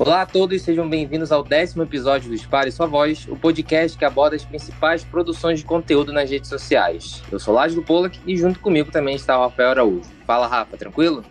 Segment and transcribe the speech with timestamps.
[0.00, 4.04] Olá a todos, sejam bem-vindos ao décimo episódio do Espalhe Sua Voz, o podcast que
[4.06, 7.22] aborda as principais produções de conteúdo nas redes sociais.
[7.30, 10.08] Eu sou Lázaro Pollack e junto comigo também está o Rafael Araújo.
[10.26, 11.22] Fala, Rafa, tranquilo?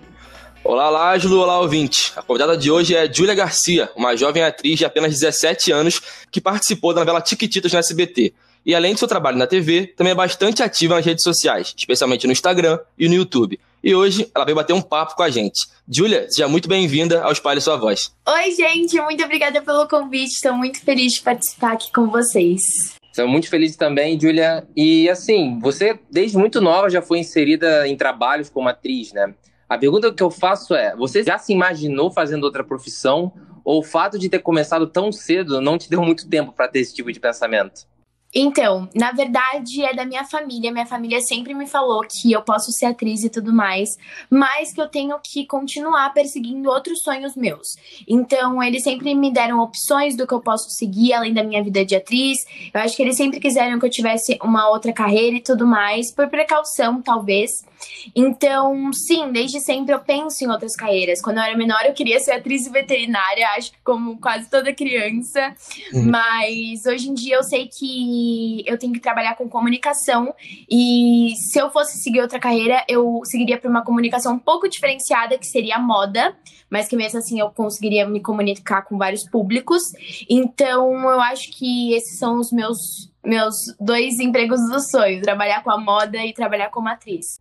[0.64, 2.14] Olá, Lázaro, olá, ouvinte.
[2.16, 6.00] A convidada de hoje é Júlia Garcia, uma jovem atriz de apenas 17 anos
[6.30, 8.36] que participou da novela Tiquititas no SBT.
[8.64, 12.28] E além do seu trabalho na TV, também é bastante ativa nas redes sociais, especialmente
[12.28, 13.60] no Instagram e no YouTube.
[13.84, 15.68] E hoje ela veio bater um papo com a gente.
[15.88, 18.14] Júlia, seja muito bem-vinda ao Espalhe Sua Voz.
[18.28, 20.34] Oi, gente, muito obrigada pelo convite.
[20.34, 22.62] Estou muito feliz de participar aqui com vocês.
[23.06, 24.68] Estamos muito felizes também, Júlia.
[24.76, 29.34] E assim, você desde muito nova já foi inserida em trabalhos como atriz, né?
[29.68, 33.32] A pergunta que eu faço é: você já se imaginou fazendo outra profissão?
[33.64, 36.80] Ou o fato de ter começado tão cedo não te deu muito tempo para ter
[36.80, 37.88] esse tipo de pensamento?
[38.34, 40.72] Então, na verdade é da minha família.
[40.72, 43.98] Minha família sempre me falou que eu posso ser atriz e tudo mais,
[44.30, 47.76] mas que eu tenho que continuar perseguindo outros sonhos meus.
[48.08, 51.84] Então, eles sempre me deram opções do que eu posso seguir além da minha vida
[51.84, 52.38] de atriz.
[52.74, 56.12] Eu acho que eles sempre quiseram que eu tivesse uma outra carreira e tudo mais,
[56.12, 57.68] por precaução, talvez.
[58.16, 61.22] Então, sim, desde sempre eu penso em outras carreiras.
[61.22, 65.56] Quando eu era menor, eu queria ser atriz veterinária, acho que como quase toda criança.
[65.94, 66.06] Uhum.
[66.06, 68.19] Mas hoje em dia eu sei que
[68.66, 70.34] eu tenho que trabalhar com comunicação.
[70.70, 75.38] E se eu fosse seguir outra carreira, eu seguiria por uma comunicação um pouco diferenciada,
[75.38, 76.36] que seria a moda,
[76.70, 79.84] mas que mesmo assim eu conseguiria me comunicar com vários públicos.
[80.30, 85.70] Então, eu acho que esses são os meus meus dois empregos do sonho, trabalhar com
[85.70, 87.40] a moda e trabalhar como atriz.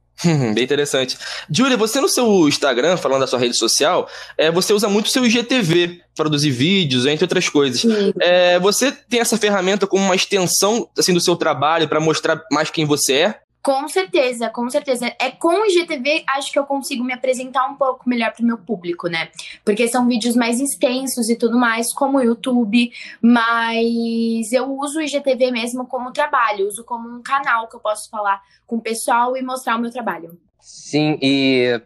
[0.55, 1.17] Bem interessante.
[1.51, 5.11] Julia, você no seu Instagram, falando da sua rede social, é, você usa muito o
[5.11, 7.85] seu IGTV para produzir vídeos, entre outras coisas.
[8.21, 12.71] É, você tem essa ferramenta como uma extensão assim, do seu trabalho para mostrar mais
[12.71, 13.41] quem você é?
[13.63, 15.13] Com certeza, com certeza.
[15.21, 18.47] É com o IGTV acho que eu consigo me apresentar um pouco melhor para o
[18.47, 19.31] meu público, né?
[19.65, 25.03] Porque são vídeos mais extensos e tudo mais, como o YouTube, mas eu uso o
[25.03, 29.37] IGTV mesmo como trabalho, uso como um canal que eu posso falar com o pessoal
[29.37, 30.39] e mostrar o meu trabalho.
[30.61, 31.81] Sim, e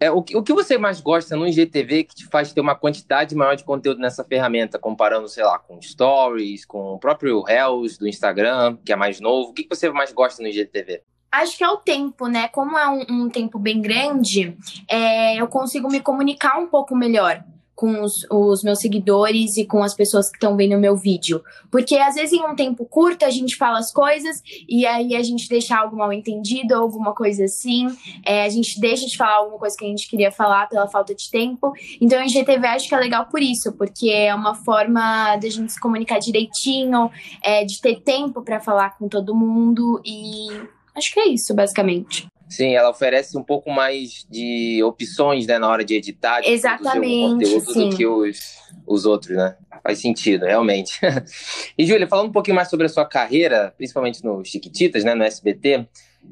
[0.00, 2.74] é, o, que, o que você mais gosta no IGTV que te faz ter uma
[2.74, 7.96] quantidade maior de conteúdo nessa ferramenta, comparando, sei lá, com Stories, com o próprio Reels
[7.96, 9.50] do Instagram, que é mais novo?
[9.50, 11.02] O que, que você mais gosta no IGTV?
[11.42, 12.48] Acho que é o tempo, né?
[12.48, 14.56] Como é um, um tempo bem grande,
[14.88, 17.42] é, eu consigo me comunicar um pouco melhor
[17.74, 21.42] com os, os, meus seguidores e com as pessoas que estão vendo o meu vídeo.
[21.70, 25.22] Porque às vezes em um tempo curto a gente fala as coisas e aí a
[25.22, 27.88] gente deixa algo mal entendido, alguma coisa assim.
[28.24, 31.14] É, a gente deixa de falar alguma coisa que a gente queria falar pela falta
[31.14, 31.72] de tempo.
[32.00, 35.72] Então o IGTV acho que é legal por isso, porque é uma forma da gente
[35.72, 37.10] se comunicar direitinho,
[37.42, 40.48] é, de ter tempo para falar com todo mundo e
[40.94, 42.26] Acho que é isso, basicamente.
[42.48, 47.32] Sim, ela oferece um pouco mais de opções né, na hora de editar, de Exatamente,
[47.32, 47.90] conteúdo sim.
[47.90, 48.38] do que os,
[48.86, 49.56] os outros, né?
[49.82, 51.00] Faz sentido, realmente.
[51.76, 55.24] e, Júlia, falando um pouquinho mais sobre a sua carreira, principalmente no Chiquititas, né, no
[55.24, 55.88] SBT,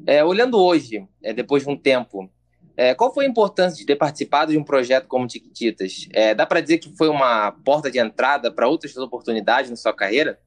[0.07, 2.29] é, olhando hoje, é, depois de um tempo,
[2.75, 6.07] é, qual foi a importância de ter participado de um projeto como Chiquititas?
[6.11, 9.93] É, dá para dizer que foi uma porta de entrada para outras oportunidades na sua
[9.93, 10.39] carreira?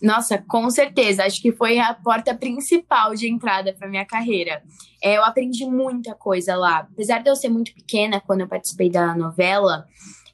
[0.00, 1.24] Nossa, com certeza.
[1.24, 4.62] Acho que foi a porta principal de entrada para minha carreira.
[5.02, 6.80] É, eu aprendi muita coisa lá.
[6.92, 9.86] Apesar de eu ser muito pequena quando eu participei da novela,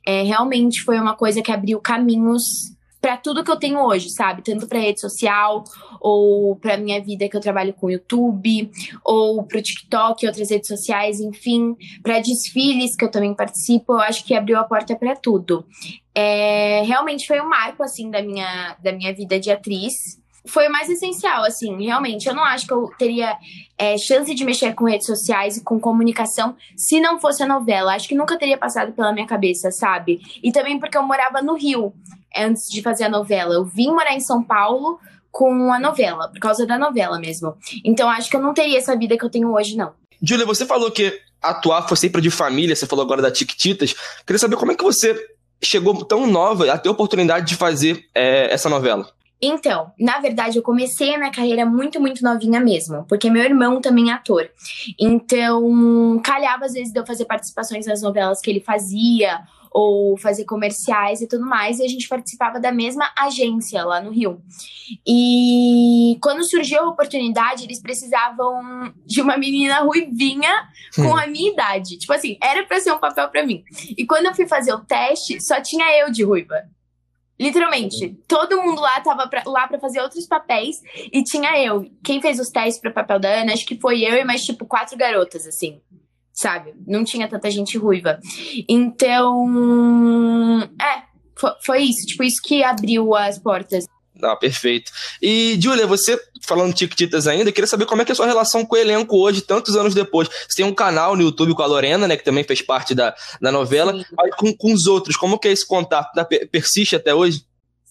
[0.07, 4.43] é, realmente foi uma coisa que abriu caminhos para tudo que eu tenho hoje, sabe?
[4.43, 5.65] Tanto para rede social,
[6.01, 8.71] ou para minha vida que eu trabalho com YouTube,
[9.05, 14.25] ou pro TikTok, outras redes sociais, enfim, para desfiles que eu também participo, eu acho
[14.25, 15.65] que abriu a porta para tudo.
[16.15, 20.73] É, realmente foi um marco assim da minha da minha vida de atriz foi o
[20.73, 22.27] mais essencial, assim, realmente.
[22.27, 23.37] Eu não acho que eu teria
[23.77, 27.95] é, chance de mexer com redes sociais e com comunicação se não fosse a novela.
[27.95, 30.21] Acho que nunca teria passado pela minha cabeça, sabe?
[30.43, 31.93] E também porque eu morava no Rio
[32.45, 33.55] antes de fazer a novela.
[33.55, 34.99] Eu vim morar em São Paulo
[35.31, 37.57] com a novela, por causa da novela mesmo.
[37.85, 39.93] Então acho que eu não teria essa vida que eu tenho hoje, não.
[40.23, 43.95] Júlia, você falou que atuar foi sempre de família, você falou agora da Tiquititas.
[44.27, 45.17] Queria saber como é que você
[45.63, 49.09] chegou tão nova a ter a oportunidade de fazer é, essa novela.
[49.41, 53.81] Então, na verdade, eu comecei a minha carreira muito, muito novinha mesmo, porque meu irmão
[53.81, 54.51] também é ator.
[54.99, 59.41] Então, calhava às vezes de eu fazer participações nas novelas que ele fazia,
[59.71, 64.11] ou fazer comerciais e tudo mais, e a gente participava da mesma agência lá no
[64.11, 64.41] Rio.
[65.07, 70.51] E quando surgiu a oportunidade, eles precisavam de uma menina ruivinha
[70.97, 71.99] com a minha idade.
[71.99, 73.63] Tipo assim, era pra ser um papel pra mim.
[73.97, 76.65] E quando eu fui fazer o teste, só tinha eu de ruiva.
[77.41, 80.81] Literalmente, todo mundo lá tava pra, lá para fazer outros papéis
[81.13, 81.89] e tinha eu.
[82.03, 84.67] Quem fez os testes pro papel da Ana, acho que foi eu e mais, tipo,
[84.67, 85.81] quatro garotas, assim
[86.39, 86.73] sabe?
[86.87, 88.21] Não tinha tanta gente ruiva.
[88.69, 89.45] Então,
[90.81, 91.03] é,
[91.37, 93.87] foi, foi isso, tipo, isso que abriu as portas.
[94.23, 94.91] Ah, perfeito.
[95.23, 98.27] E, Julia, você, falando de Tiquititas ainda, queria saber como é que é a sua
[98.27, 100.29] relação com o elenco hoje, tantos anos depois.
[100.49, 103.15] Você tem um canal no YouTube com a Lorena, né, que também fez parte da,
[103.41, 106.13] da novela, mas com, com os outros, como que é esse contato?
[106.15, 107.45] Da, persiste até hoje?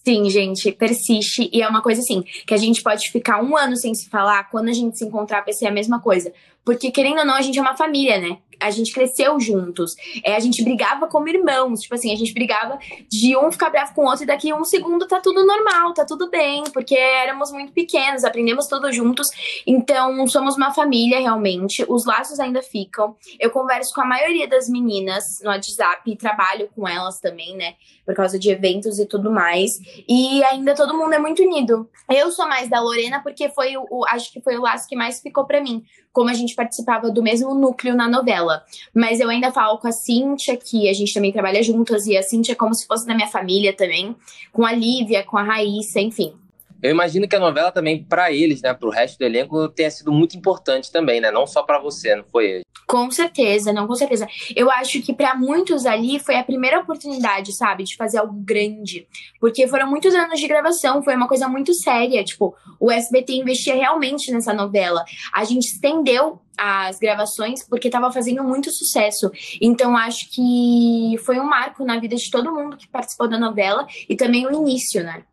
[0.07, 1.49] Sim, gente, persiste.
[1.51, 4.49] E é uma coisa assim, que a gente pode ficar um ano sem se falar,
[4.49, 6.31] quando a gente se encontrar vai ser a mesma coisa.
[6.63, 8.37] Porque, querendo ou não, a gente é uma família, né?
[8.59, 9.95] A gente cresceu juntos.
[10.23, 11.81] É, a gente brigava como irmãos.
[11.81, 14.63] Tipo assim, a gente brigava de um ficar bravo com o outro e daqui um
[14.63, 19.29] segundo tá tudo normal, tá tudo bem, porque éramos muito pequenos, aprendemos todos juntos.
[19.65, 21.85] Então, somos uma família realmente.
[21.87, 23.15] Os laços ainda ficam.
[23.39, 27.75] Eu converso com a maioria das meninas no WhatsApp e trabalho com elas também, né?
[28.05, 29.79] Por causa de eventos e tudo mais.
[30.07, 31.89] E ainda todo mundo é muito unido.
[32.09, 34.95] Eu sou mais da Lorena porque foi o, o acho que foi o laço que
[34.95, 35.83] mais ficou para mim.
[36.17, 38.63] Como a gente participava do mesmo núcleo na novela.
[38.91, 42.23] Mas eu ainda falo com a Cíntia, que a gente também trabalha juntas, e a
[42.23, 44.15] Cíntia é como se fosse da minha família também,
[44.51, 46.33] com a Lívia, com a Raíssa, enfim.
[46.81, 50.11] Eu imagino que a novela também, para eles, né, pro resto do elenco, tenha sido
[50.11, 51.31] muito importante também, né?
[51.31, 52.61] Não só para você, não foi?
[52.85, 54.27] Com certeza, não, com certeza.
[54.55, 59.07] Eu acho que para muitos ali foi a primeira oportunidade, sabe, de fazer algo grande.
[59.41, 62.23] Porque foram muitos anos de gravação, foi uma coisa muito séria.
[62.23, 65.03] Tipo, o SBT investia realmente nessa novela.
[65.33, 69.29] A gente estendeu as gravações porque estava fazendo muito sucesso.
[69.61, 73.85] Então acho que foi um marco na vida de todo mundo que participou da novela
[74.09, 75.23] e também o início, né?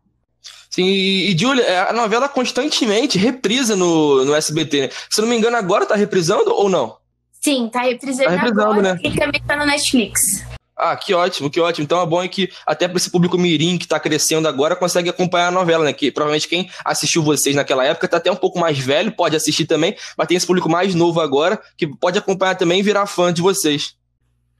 [0.75, 4.89] Sim, e, Julia, é, a novela constantemente reprisa no, no SBT, né?
[5.09, 6.97] Se não me engano, agora tá reprisando ou não?
[7.31, 8.99] Sim, tá reprisando, tá reprisando agora né?
[9.01, 10.43] e também tá no Netflix.
[10.75, 11.85] Ah, que ótimo, que ótimo.
[11.85, 15.47] Então é bom que até para esse público mirim que está crescendo agora consegue acompanhar
[15.47, 15.93] a novela, né?
[15.93, 19.65] Que provavelmente quem assistiu vocês naquela época tá até um pouco mais velho, pode assistir
[19.65, 23.31] também, mas tem esse público mais novo agora que pode acompanhar também e virar fã
[23.31, 23.95] de vocês.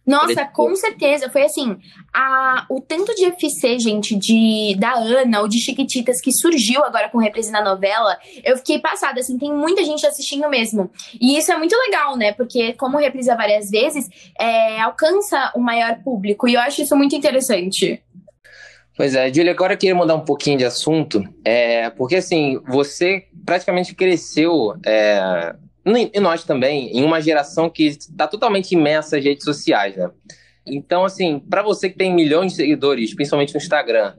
[0.05, 1.29] Nossa, com certeza.
[1.29, 1.77] Foi assim,
[2.13, 7.09] a, o tanto de FC, gente, de da Ana ou de Chiquititas que surgiu agora
[7.09, 10.91] com reprise na novela, eu fiquei passada, assim, tem muita gente assistindo mesmo.
[11.19, 12.33] E isso é muito legal, né?
[12.33, 14.07] Porque como reprisa várias vezes,
[14.39, 16.47] é, alcança o maior público.
[16.47, 18.01] E eu acho isso muito interessante.
[18.95, 23.25] Pois é, Julia, agora eu queria mudar um pouquinho de assunto, é, porque assim, você
[23.45, 25.53] praticamente cresceu é,
[25.85, 30.09] e nós também, em uma geração que está totalmente imersa nas redes sociais, né?
[30.65, 34.15] Então, assim, para você que tem milhões de seguidores, principalmente no Instagram,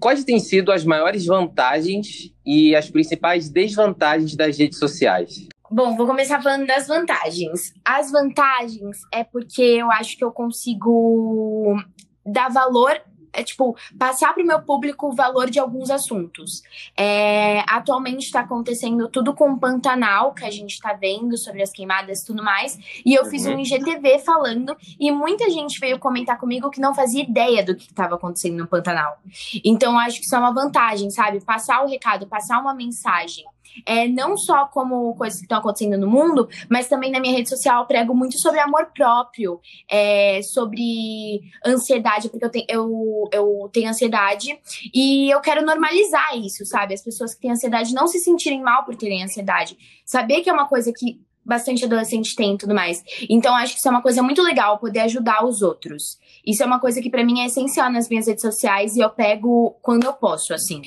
[0.00, 5.46] quais têm sido as maiores vantagens e as principais desvantagens das redes sociais?
[5.70, 7.72] Bom, vou começar falando das vantagens.
[7.84, 11.76] As vantagens é porque eu acho que eu consigo
[12.24, 13.00] dar valor
[13.32, 16.62] é, tipo, passar para o meu público o valor de alguns assuntos.
[16.96, 21.70] É, atualmente está acontecendo tudo com o Pantanal, que a gente está vendo sobre as
[21.70, 22.78] queimadas e tudo mais.
[23.04, 23.30] E eu uhum.
[23.30, 23.60] fiz um uhum.
[23.60, 28.14] IGTV falando, e muita gente veio comentar comigo que não fazia ideia do que estava
[28.14, 29.18] acontecendo no Pantanal.
[29.64, 31.40] Então, acho que isso é uma vantagem, sabe?
[31.40, 33.44] Passar o recado, passar uma mensagem
[33.84, 37.48] é, não só como coisas que estão acontecendo no mundo, mas também na minha rede
[37.48, 39.60] social prego muito sobre amor próprio,
[39.90, 44.58] é, sobre ansiedade, porque eu tenho, eu, eu tenho ansiedade
[44.94, 46.94] e eu quero normalizar isso, sabe?
[46.94, 49.76] As pessoas que têm ansiedade não se sentirem mal por terem ansiedade.
[50.04, 53.02] Saber que é uma coisa que bastante adolescente tem e tudo mais.
[53.28, 56.18] Então, acho que isso é uma coisa muito legal, poder ajudar os outros.
[56.46, 59.10] Isso é uma coisa que para mim é essencial nas minhas redes sociais e eu
[59.10, 60.82] pego quando eu posso, assim.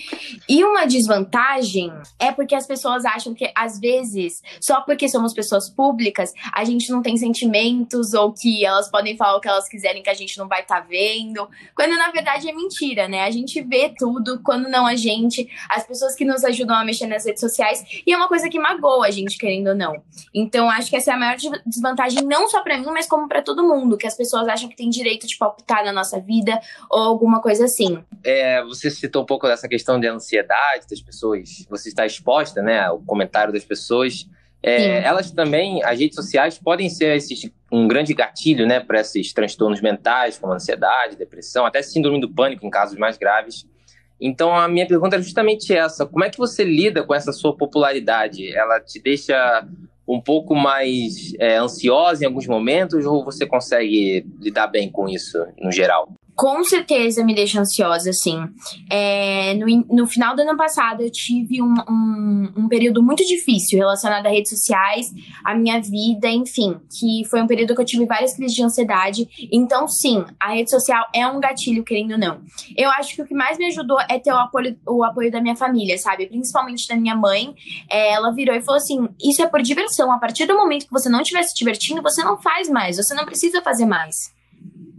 [0.48, 5.70] E uma desvantagem é porque as pessoas acham que, às vezes, só porque somos pessoas
[5.70, 10.03] públicas, a gente não tem sentimentos ou que elas podem falar o que elas quiserem
[10.03, 11.48] que a gente não vai estar tá vendo.
[11.75, 13.24] Quando na verdade é mentira, né?
[13.24, 17.08] A gente vê tudo, quando não a gente, as pessoas que nos ajudam a mexer
[17.08, 20.01] nas redes sociais, e é uma coisa que magoa a gente, querendo ou não.
[20.34, 23.41] Então, acho que essa é a maior desvantagem, não só para mim, mas como para
[23.41, 27.00] todo mundo, que as pessoas acham que tem direito, tipo, palpitar na nossa vida ou
[27.00, 28.03] alguma coisa assim.
[28.24, 31.65] É, você citou um pouco dessa questão de ansiedade das pessoas.
[31.67, 34.27] Você está exposta, né, ao comentário das pessoas.
[34.62, 39.33] É, elas também, as redes sociais podem ser esses, um grande gatilho, né, para esses
[39.33, 43.65] transtornos mentais, como ansiedade, depressão, até síndrome do pânico em casos mais graves.
[44.19, 47.57] Então, a minha pergunta é justamente essa: como é que você lida com essa sua
[47.57, 48.55] popularidade?
[48.55, 49.67] Ela te deixa
[50.08, 55.38] um pouco mais é, ansiosa em alguns momentos ou você consegue lidar bem com isso
[55.60, 56.12] no geral?
[56.35, 58.47] Com certeza me deixa ansiosa, assim.
[58.89, 63.77] É, no, no final do ano passado, eu tive um, um, um, período muito difícil
[63.77, 65.11] relacionado a redes sociais,
[65.43, 69.27] a minha vida, enfim, que foi um período que eu tive várias crises de ansiedade.
[69.51, 72.41] Então, sim, a rede social é um gatilho, querendo ou não.
[72.75, 75.41] Eu acho que o que mais me ajudou é ter o apoio, o apoio da
[75.41, 76.27] minha família, sabe?
[76.27, 77.53] Principalmente da minha mãe.
[77.89, 80.11] É, ela virou e falou assim: Isso é por diversão.
[80.11, 83.13] A partir do momento que você não estiver se divertindo, você não faz mais, você
[83.13, 84.31] não precisa fazer mais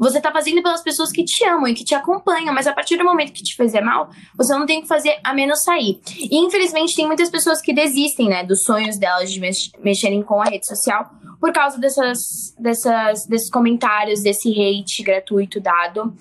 [0.03, 2.97] Você tá fazendo pelas pessoas que te amam e que te acompanham, mas a partir
[2.97, 6.01] do momento que te fizer mal, você não tem que fazer a menos sair.
[6.19, 10.43] E infelizmente tem muitas pessoas que desistem, né, dos sonhos delas de mex mexerem com
[10.43, 11.09] a rede social
[11.41, 16.13] por causa dessas, dessas, desses comentários, desse hate gratuito dado.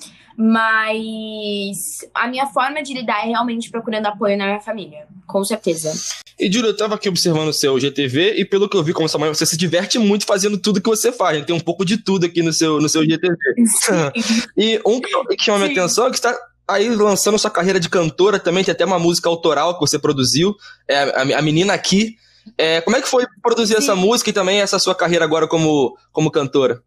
[0.43, 5.93] Mas a minha forma de lidar é realmente procurando apoio na minha família, com certeza.
[6.39, 9.07] E, Júlio, eu tava aqui observando o seu GTV e pelo que eu vi como
[9.07, 11.37] sua mãe, você se diverte muito fazendo tudo que você faz.
[11.37, 11.45] Né?
[11.45, 13.35] Tem um pouco de tudo aqui no seu, no seu GTV.
[14.57, 16.35] e um que chama minha atenção é que está
[16.67, 20.55] aí lançando sua carreira de cantora também, tem até uma música autoral que você produziu,
[20.87, 22.15] é a, a Menina Aqui.
[22.57, 23.79] É, como é que foi produzir Sim.
[23.79, 26.81] essa música e também essa sua carreira agora como, como cantora?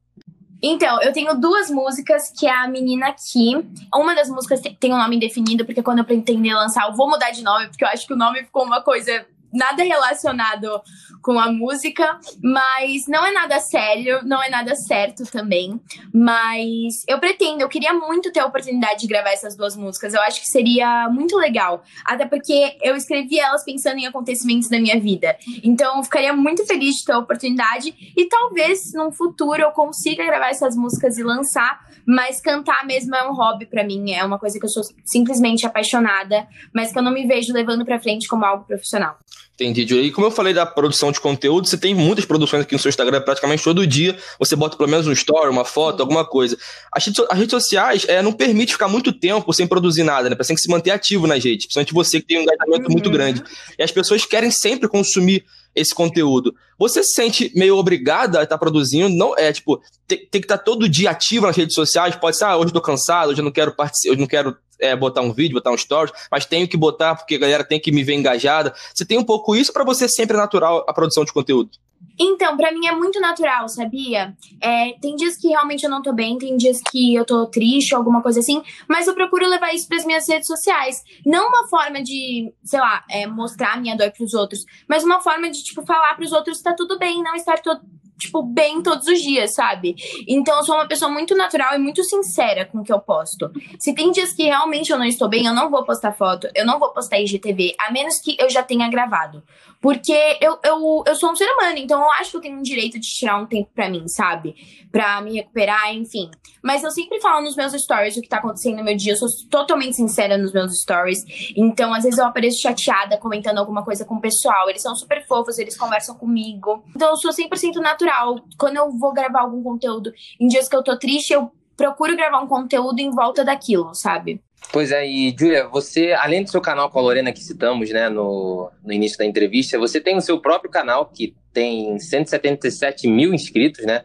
[0.66, 3.52] Então, eu tenho duas músicas, que é a Menina Aqui.
[3.94, 7.30] Uma das músicas tem um nome indefinido, porque quando eu pretender lançar, eu vou mudar
[7.32, 10.80] de nome, porque eu acho que o nome ficou uma coisa nada relacionado
[11.24, 15.80] com a música, mas não é nada sério, não é nada certo também.
[16.12, 20.12] Mas eu pretendo, eu queria muito ter a oportunidade de gravar essas duas músicas.
[20.12, 21.82] Eu acho que seria muito legal.
[22.04, 25.34] Até porque eu escrevi elas pensando em acontecimentos da minha vida.
[25.62, 30.26] Então eu ficaria muito feliz de ter a oportunidade e talvez num futuro eu consiga
[30.26, 31.82] gravar essas músicas e lançar.
[32.06, 35.66] Mas cantar mesmo é um hobby para mim, é uma coisa que eu sou simplesmente
[35.66, 39.16] apaixonada, mas que eu não me vejo levando para frente como algo profissional.
[39.54, 42.78] Entendi, E como eu falei da produção de conteúdo, você tem muitas produções aqui no
[42.78, 46.58] seu Instagram, praticamente todo dia você bota pelo menos um story, uma foto, alguma coisa.
[46.90, 50.34] As redes, as redes sociais é, não permite ficar muito tempo sem produzir nada, né?
[50.36, 52.92] Você tem que se manter ativo nas redes, principalmente você que tem um engajamento uhum.
[52.94, 53.44] muito grande.
[53.78, 56.52] E as pessoas querem sempre consumir esse conteúdo.
[56.76, 60.58] Você se sente meio obrigada a estar produzindo, não é tipo, tem, tem que estar
[60.58, 63.44] todo dia ativo nas redes sociais, pode ser, ah, hoje eu tô cansado, hoje eu
[63.44, 66.44] não quero participar, hoje eu não quero é, botar um vídeo, botar um stories, mas
[66.44, 68.74] tenho que botar porque a galera tem que me ver engajada.
[68.92, 71.70] Você tem um pouco isso para você sempre é natural a produção de conteúdo?
[72.18, 74.36] Então, para mim é muito natural, sabia?
[74.60, 77.94] É, tem dias que realmente eu não tô bem, tem dias que eu tô triste,
[77.94, 81.02] alguma coisa assim, mas eu procuro levar isso pras minhas redes sociais.
[81.26, 85.20] Não uma forma de, sei lá, é, mostrar a minha dor pros outros, mas uma
[85.20, 87.80] forma de, tipo, falar pros outros que tá tudo bem, não estar todo
[88.18, 89.94] tipo, bem todos os dias, sabe?
[90.26, 93.50] Então eu sou uma pessoa muito natural e muito sincera com o que eu posto.
[93.78, 96.64] Se tem dias que realmente eu não estou bem, eu não vou postar foto, eu
[96.64, 99.42] não vou postar IGTV, a menos que eu já tenha gravado.
[99.84, 102.62] Porque eu, eu, eu sou um ser humano, então eu acho que eu tenho um
[102.62, 104.54] direito de tirar um tempo pra mim, sabe?
[104.90, 106.30] Pra me recuperar, enfim.
[106.62, 109.16] Mas eu sempre falo nos meus stories o que tá acontecendo no meu dia, eu
[109.18, 111.52] sou totalmente sincera nos meus stories.
[111.54, 114.70] Então, às vezes eu apareço chateada comentando alguma coisa com o pessoal.
[114.70, 116.82] Eles são super fofos, eles conversam comigo.
[116.96, 118.36] Então eu sou 100% natural.
[118.58, 120.10] Quando eu vou gravar algum conteúdo
[120.40, 124.40] em dias que eu tô triste, eu procuro gravar um conteúdo em volta daquilo, sabe?
[124.72, 128.08] Pois é, e Julia, você, além do seu canal com a Lorena que citamos, né,
[128.08, 133.32] no, no início da entrevista, você tem o seu próprio canal que tem 177 mil
[133.32, 134.04] inscritos, né?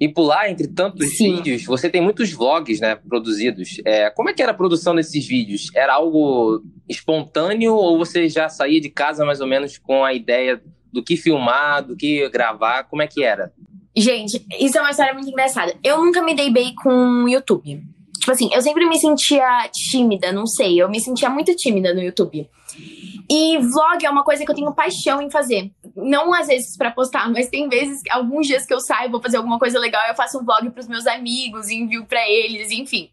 [0.00, 1.36] E por lá, entre tantos Sim.
[1.36, 3.80] vídeos, você tem muitos vlogs, né, produzidos.
[3.84, 5.70] É, como é que era a produção desses vídeos?
[5.74, 10.60] Era algo espontâneo ou você já saía de casa mais ou menos com a ideia
[10.92, 12.84] do que filmar, do que gravar?
[12.84, 13.52] Como é que era?
[13.96, 15.74] Gente, isso é uma história muito engraçada.
[15.82, 17.82] Eu nunca me dei bem com o YouTube.
[18.28, 20.78] Tipo assim, eu sempre me sentia tímida, não sei.
[20.78, 22.46] Eu me sentia muito tímida no YouTube.
[23.30, 25.70] E vlog é uma coisa que eu tenho paixão em fazer.
[25.96, 29.38] Não às vezes para postar, mas tem vezes, alguns dias que eu saio, vou fazer
[29.38, 33.08] alguma coisa legal, eu faço um vlog pros meus amigos, envio para eles, enfim.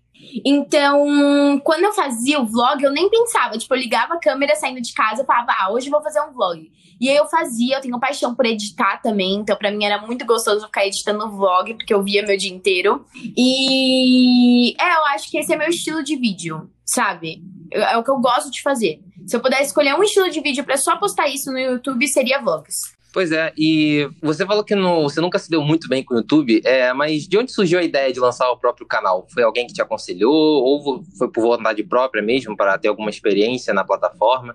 [0.45, 3.57] Então, quando eu fazia o vlog, eu nem pensava.
[3.57, 6.21] Tipo, eu ligava a câmera saindo de casa e falava, ah, hoje eu vou fazer
[6.21, 6.71] um vlog.
[6.99, 9.35] E aí eu fazia, eu tenho paixão por editar também.
[9.35, 13.05] Então, pra mim era muito gostoso ficar editando vlog, porque eu via meu dia inteiro.
[13.35, 17.43] E é, eu acho que esse é meu estilo de vídeo, sabe?
[17.71, 19.01] É o que eu gosto de fazer.
[19.27, 22.39] Se eu pudesse escolher um estilo de vídeo para só postar isso no YouTube, seria
[22.39, 22.94] vlogs.
[23.15, 26.61] Pois é, e você falou que você nunca se deu muito bem com o YouTube,
[26.65, 29.25] é, mas de onde surgiu a ideia de lançar o próprio canal?
[29.33, 33.73] Foi alguém que te aconselhou ou foi por vontade própria mesmo para ter alguma experiência
[33.73, 34.53] na plataforma?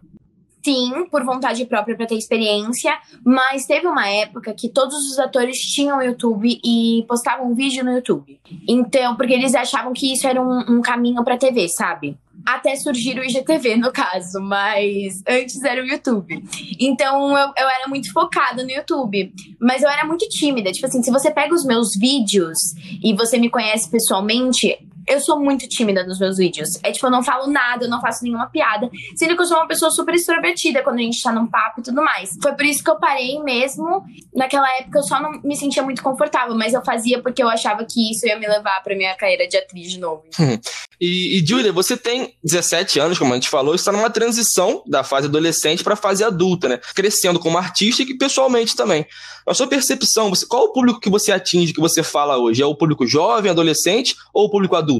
[0.62, 2.92] Sim, por vontade própria para ter experiência,
[3.24, 8.38] mas teve uma época que todos os atores tinham YouTube e postavam vídeo no YouTube.
[8.68, 12.14] Então, porque eles achavam que isso era um, um caminho para TV, sabe?
[12.46, 16.42] Até surgir o IGTV, no caso, mas antes era o YouTube.
[16.78, 20.72] Então eu, eu era muito focada no YouTube, mas eu era muito tímida.
[20.72, 25.38] Tipo assim, se você pega os meus vídeos e você me conhece pessoalmente, eu sou
[25.40, 26.78] muito tímida nos meus vídeos.
[26.82, 28.90] É tipo, eu não falo nada, eu não faço nenhuma piada.
[29.14, 31.82] Sendo que eu sou uma pessoa super extrovertida quando a gente tá num papo e
[31.82, 32.36] tudo mais.
[32.42, 34.04] Foi por isso que eu parei mesmo.
[34.34, 37.84] Naquela época eu só não me sentia muito confortável, mas eu fazia porque eu achava
[37.84, 40.24] que isso ia me levar pra minha carreira de atriz de novo.
[41.00, 45.02] e, e Julia, você tem 17 anos, como a gente falou, está numa transição da
[45.02, 46.80] fase adolescente para a fase adulta, né?
[46.94, 49.06] Crescendo como artista e pessoalmente também.
[49.46, 52.62] A sua percepção, você, qual o público que você atinge, que você fala hoje?
[52.62, 54.99] É o público jovem, adolescente ou o público adulto?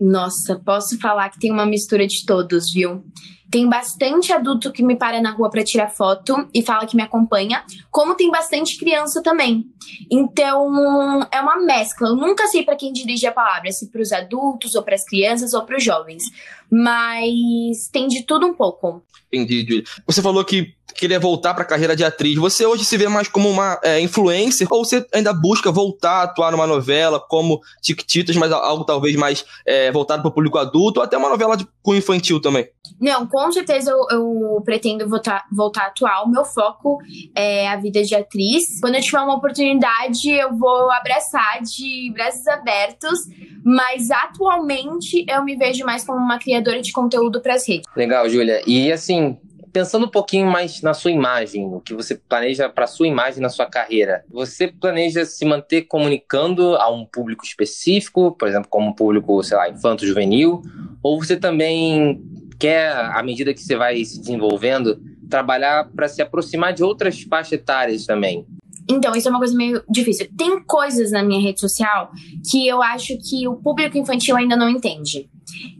[0.00, 3.04] Nossa, posso falar que tem uma mistura de todos, viu?
[3.50, 7.02] Tem bastante adulto que me para na rua para tirar foto e fala que me
[7.02, 9.66] acompanha, como tem bastante criança também.
[10.10, 12.08] Então, é uma mescla.
[12.08, 15.04] Eu nunca sei para quem dirige a palavra, se para os adultos ou para as
[15.04, 16.24] crianças ou para os jovens,
[16.70, 19.02] mas tem de tudo um pouco.
[19.32, 19.84] Entendi.
[20.06, 22.36] Você falou que queria voltar para a carreira de atriz.
[22.36, 26.22] Você hoje se vê mais como uma é, influencer ou você ainda busca voltar a
[26.22, 31.00] atuar numa novela como Tiquititas, mas algo talvez mais é, voltado para o público adulto
[31.00, 32.68] ou até uma novela de cunho infantil também?
[33.00, 36.24] Não, com certeza eu, eu pretendo voltar, voltar a atuar.
[36.24, 36.98] O meu foco
[37.32, 38.80] é a vida de atriz.
[38.80, 43.20] Quando eu tiver uma oportunidade, eu vou abraçar de braços abertos,
[43.64, 47.84] mas atualmente eu me vejo mais como uma criadora de conteúdo para as redes.
[47.94, 48.62] Legal, Júlia.
[48.66, 49.38] E assim,
[49.76, 53.50] pensando um pouquinho mais na sua imagem, o que você planeja para sua imagem na
[53.50, 58.92] sua carreira, você planeja se manter comunicando a um público específico, por exemplo, como um
[58.94, 60.62] público, sei lá, infanto-juvenil,
[61.06, 62.20] ou você também
[62.58, 67.52] quer, à medida que você vai se desenvolvendo, trabalhar para se aproximar de outras faixas
[67.52, 68.44] etárias também?
[68.90, 70.28] Então, isso é uma coisa meio difícil.
[70.36, 72.10] Tem coisas na minha rede social
[72.50, 75.30] que eu acho que o público infantil ainda não entende.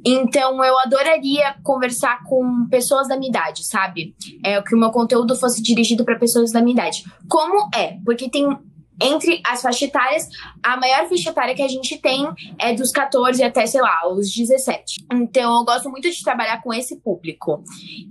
[0.04, 4.14] Então, eu adoraria conversar com pessoas da minha idade, sabe?
[4.44, 7.04] É que o meu conteúdo fosse dirigido para pessoas da minha idade.
[7.28, 7.98] Como é?
[8.04, 8.46] Porque tem
[9.02, 10.28] entre as faixas etárias,
[10.62, 12.26] a maior faixa etária que a gente tem
[12.58, 15.06] é dos 14 até, sei lá, os 17.
[15.12, 17.62] Então, eu gosto muito de trabalhar com esse público.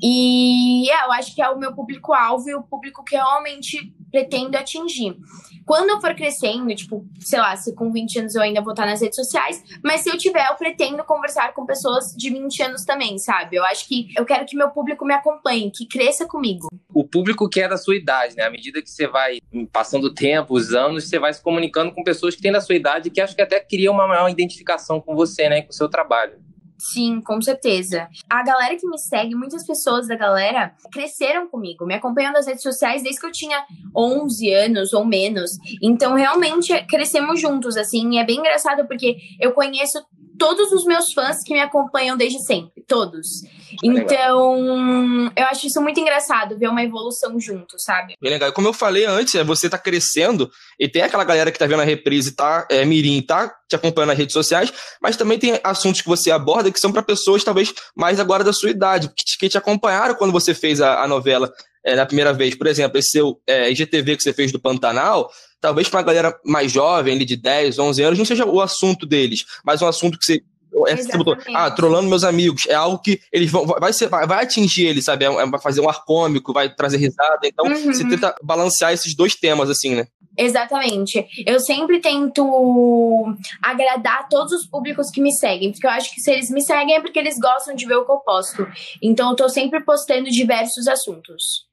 [0.02, 4.56] E é, eu acho que é o meu público-alvo e o público que realmente pretendo
[4.56, 5.18] atingir.
[5.66, 8.86] Quando eu for crescendo, tipo, sei lá, se com 20 anos eu ainda vou estar
[8.86, 12.86] nas redes sociais, mas se eu tiver, eu pretendo conversar com pessoas de 20 anos
[12.86, 13.58] também, sabe?
[13.58, 16.68] Eu acho que eu quero que meu público me acompanhe, que cresça comigo.
[16.94, 18.44] O público que é da sua idade, né?
[18.44, 19.40] À medida que você vai
[19.74, 22.76] passando o tempo, os anos, você vai se comunicando com pessoas que têm da sua
[22.76, 25.62] idade que acho que até criam uma maior identificação com você, né?
[25.62, 26.45] Com o seu trabalho.
[26.78, 28.08] Sim, com certeza.
[28.30, 32.64] A galera que me segue, muitas pessoas da galera cresceram comigo, me acompanham nas redes
[32.64, 35.52] sociais desde que eu tinha 11 anos ou menos.
[35.82, 38.14] Então, realmente, crescemos juntos, assim.
[38.14, 40.06] E é bem engraçado porque eu conheço
[40.38, 43.44] todos os meus fãs que me acompanham desde sempre, todos.
[43.84, 48.16] Então, eu acho isso muito engraçado, ver uma evolução junto, sabe?
[48.22, 48.52] Bem legal.
[48.54, 50.50] Como eu falei antes, é você tá crescendo
[50.80, 54.10] e tem aquela galera que tá vendo a reprise, tá, é, Mirim, tá te acompanhando
[54.10, 57.74] nas redes sociais, mas também tem assuntos que você aborda que são para pessoas talvez
[57.96, 61.08] mais agora da sua idade, que te, que te acompanharam quando você fez a, a
[61.08, 61.52] novela
[61.84, 62.56] é, na primeira vez.
[62.56, 66.40] Por exemplo, esse seu é, IGTV que você fez do Pantanal, talvez para a galera
[66.44, 70.18] mais jovem, ali de 10, 11 anos, não seja o assunto deles, mas um assunto
[70.18, 70.42] que você
[70.88, 72.66] é, você botou, ah, trolando meus amigos.
[72.68, 75.26] É algo que eles vão, vai, ser, vai, vai atingir eles, sabe?
[75.26, 77.40] É, vai fazer um ar cômico, vai trazer risada.
[77.46, 77.94] Então, uhum.
[77.94, 80.08] você tenta balancear esses dois temas, assim, né?
[80.38, 81.26] Exatamente.
[81.46, 86.32] Eu sempre tento agradar todos os públicos que me seguem, porque eu acho que se
[86.32, 88.68] eles me seguem é porque eles gostam de ver o que eu posto.
[89.02, 91.66] Então, eu tô sempre postando diversos assuntos.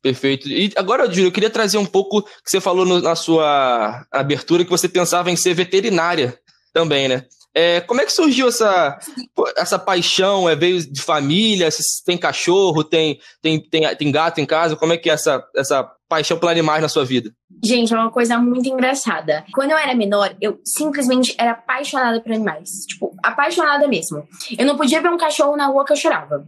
[0.00, 0.48] Perfeito.
[0.48, 4.64] E agora, Júlio, eu queria trazer um pouco que você falou no, na sua abertura
[4.64, 6.38] que você pensava em ser veterinária
[6.72, 7.26] também, né?
[7.54, 8.98] É, como é que surgiu essa,
[9.56, 10.48] essa paixão?
[10.48, 11.68] É, veio de família?
[12.04, 12.84] Tem cachorro?
[12.84, 14.76] Tem, tem, tem, tem gato em casa?
[14.76, 17.30] Como é que é essa, essa paixão por animais na sua vida?
[17.64, 19.44] Gente, é uma coisa muito engraçada.
[19.52, 22.70] Quando eu era menor, eu simplesmente era apaixonada por animais.
[22.88, 24.26] Tipo, apaixonada mesmo.
[24.56, 26.46] Eu não podia ver um cachorro na rua que eu chorava.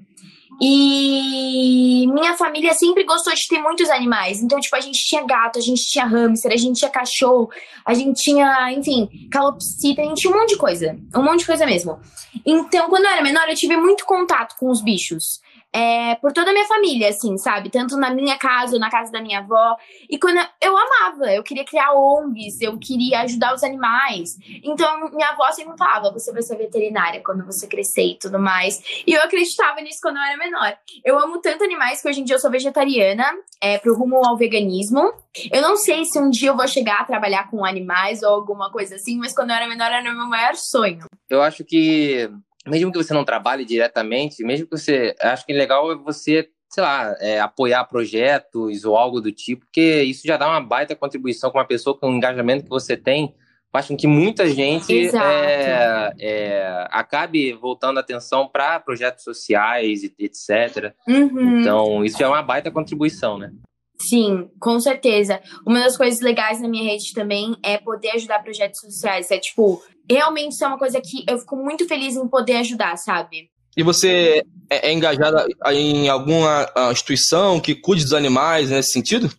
[0.60, 4.42] E minha família sempre gostou de ter muitos animais.
[4.42, 7.50] Então, tipo, a gente tinha gato, a gente tinha hamster, a gente tinha cachorro,
[7.84, 10.98] a gente tinha, enfim, calopsita, a gente tinha um monte de coisa.
[11.16, 11.98] Um monte de coisa mesmo.
[12.44, 15.40] Então, quando eu era menor, eu tive muito contato com os bichos
[15.72, 17.70] é, por toda a minha família, assim, sabe?
[17.70, 19.76] Tanto na minha casa, na casa da minha avó.
[20.08, 24.36] E quando eu, eu, amava, eu queria criar ONGs, eu queria ajudar os animais.
[24.64, 28.80] Então, minha avó sempre falava: você vai ser veterinária quando você crescer e tudo mais.
[29.06, 30.76] E eu acreditava nisso quando eu era menor.
[31.04, 33.24] Eu amo tanto animais que hoje em dia eu sou vegetariana,
[33.60, 35.12] é, pro rumo ao veganismo.
[35.52, 38.70] Eu não sei se um dia eu vou chegar a trabalhar com animais ou alguma
[38.72, 41.04] coisa assim, mas quando eu era menor era meu maior sonho.
[41.28, 42.28] Eu acho que
[42.66, 45.14] mesmo que você não trabalhe diretamente, mesmo que você.
[45.20, 50.02] Acho que legal é você, sei lá, é, apoiar projetos ou algo do tipo, porque
[50.02, 53.34] isso já dá uma baita contribuição com uma pessoa com o engajamento que você tem.
[53.72, 60.94] faz com que muita gente é, é, acabe voltando a atenção para projetos sociais, etc.
[61.08, 61.60] Uhum.
[61.60, 63.52] Então, isso é uma baita contribuição, né?
[64.00, 65.40] Sim, com certeza.
[65.66, 69.30] Uma das coisas legais na minha rede também é poder ajudar projetos sociais.
[69.30, 69.82] É tipo,
[70.14, 73.50] realmente isso é uma coisa que eu fico muito feliz em poder ajudar, sabe?
[73.76, 79.30] E você é, é engajada em alguma ah, instituição que cuide dos animais nesse sentido?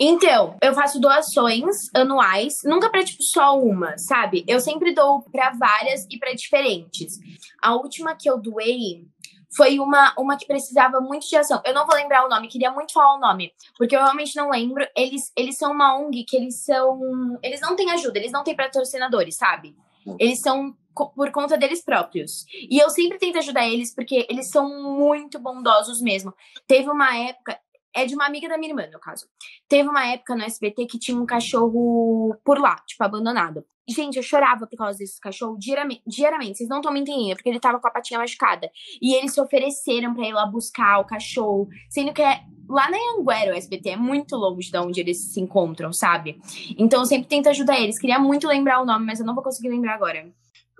[0.00, 4.42] Então, eu faço doações anuais, nunca para tipo só uma, sabe?
[4.48, 7.18] Eu sempre dou para várias e para diferentes.
[7.60, 9.06] A última que eu doei
[9.54, 11.60] foi uma, uma que precisava muito de ação.
[11.66, 14.50] Eu não vou lembrar o nome, queria muito falar o nome, porque eu realmente não
[14.50, 14.86] lembro.
[14.96, 17.38] Eles, eles são uma ONG que eles são.
[17.42, 19.76] Eles não têm ajuda, eles não têm patrocinadores, sabe?
[20.18, 20.76] Eles são
[21.14, 22.44] por conta deles próprios.
[22.52, 26.34] E eu sempre tento ajudar eles porque eles são muito bondosos mesmo.
[26.66, 27.58] Teve uma época,
[28.00, 29.26] é de uma amiga da minha irmã, no caso.
[29.68, 33.64] Teve uma época no SBT que tinha um cachorro por lá, tipo, abandonado.
[33.88, 36.02] Gente, eu chorava por causa desse cachorro diariamente.
[36.06, 36.58] diariamente.
[36.58, 38.70] Vocês não estão me entendendo, porque ele tava com a patinha machucada.
[39.00, 42.98] E eles se ofereceram para ir lá buscar o cachorro, sendo que é lá na
[43.16, 46.38] Anguera, o SBT é muito longe de onde eles se encontram, sabe?
[46.78, 47.98] Então eu sempre tento ajudar eles.
[47.98, 50.30] Queria muito lembrar o nome, mas eu não vou conseguir lembrar agora.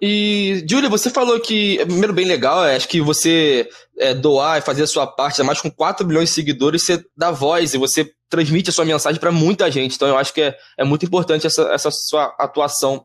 [0.01, 4.63] E, Júlia, você falou que, primeiro, bem legal, é, acho que você é, doar e
[4.63, 8.13] fazer a sua parte, mais com 4 milhões de seguidores, você dá voz e você
[8.31, 9.97] transmite a sua mensagem para muita gente.
[9.97, 13.05] Então, eu acho que é, é muito importante essa, essa sua atuação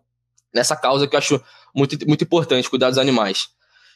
[0.53, 1.41] nessa causa que eu acho
[1.75, 3.47] muito, muito importante, cuidar dos animais.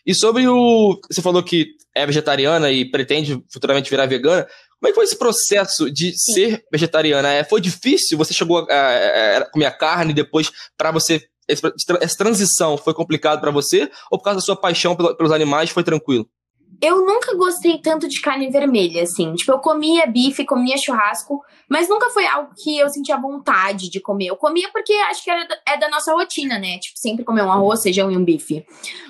[0.06, 1.00] E sobre o.
[1.12, 4.48] Você falou que é vegetariana e pretende futuramente virar vegana.
[4.80, 7.34] Como é que foi esse processo de ser vegetariana?
[7.34, 8.18] É, foi difícil?
[8.18, 13.52] Você chegou a, a, a comer carne depois para você essa transição foi complicado para
[13.52, 16.28] você ou por causa da sua paixão pelos animais foi tranquilo?
[16.80, 19.34] Eu nunca gostei tanto de carne vermelha, assim.
[19.34, 24.00] Tipo, eu comia bife, comia churrasco, mas nunca foi algo que eu sentia vontade de
[24.00, 24.28] comer.
[24.28, 26.78] Eu comia porque acho que era, é da nossa rotina, né?
[26.78, 28.64] Tipo, sempre comer um arroz, feijão e um bife.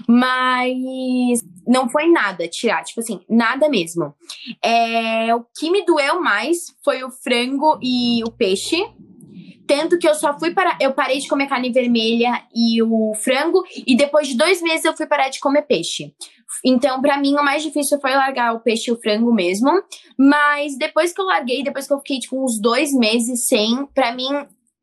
[0.08, 4.14] Mas não foi nada tirar, tipo assim, nada mesmo.
[4.64, 8.82] É, o que me doeu mais foi o frango e o peixe
[9.68, 10.78] tanto que eu só fui para.
[10.80, 14.96] Eu parei de comer carne vermelha e o frango, e depois de dois meses eu
[14.96, 16.14] fui parar de comer peixe.
[16.64, 19.70] Então, para mim, o mais difícil foi largar o peixe e o frango mesmo.
[20.18, 24.14] Mas depois que eu larguei, depois que eu fiquei, tipo, uns dois meses sem, para
[24.14, 24.30] mim,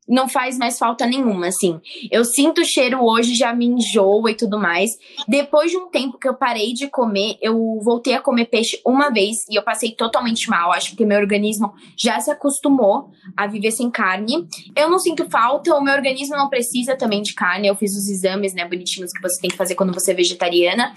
[0.07, 1.79] não faz mais falta nenhuma, assim.
[2.11, 4.91] Eu sinto o cheiro hoje, já me enjoa e tudo mais.
[5.27, 9.09] Depois de um tempo que eu parei de comer, eu voltei a comer peixe uma
[9.09, 10.71] vez e eu passei totalmente mal.
[10.71, 14.47] Acho que meu organismo já se acostumou a viver sem carne.
[14.75, 17.67] Eu não sinto falta, o meu organismo não precisa também de carne.
[17.67, 20.93] Eu fiz os exames, né, bonitinhos que você tem que fazer quando você é vegetariana.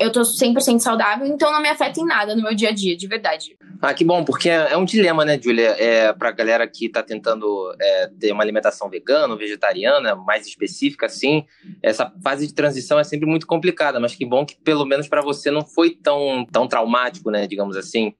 [0.00, 2.96] Eu tô 100% saudável, então não me afeta em nada no meu dia a dia,
[2.96, 3.56] de verdade.
[3.80, 5.70] Ah, que bom, porque é, é um dilema, né, Julia?
[5.78, 11.06] É, pra galera que tá tentando é, ter uma uma alimentação vegana vegetariana, mais específica,
[11.06, 11.44] assim,
[11.82, 15.22] essa fase de transição é sempre muito complicada, mas que bom que pelo menos para
[15.22, 18.14] você não foi tão, tão traumático, né, digamos assim.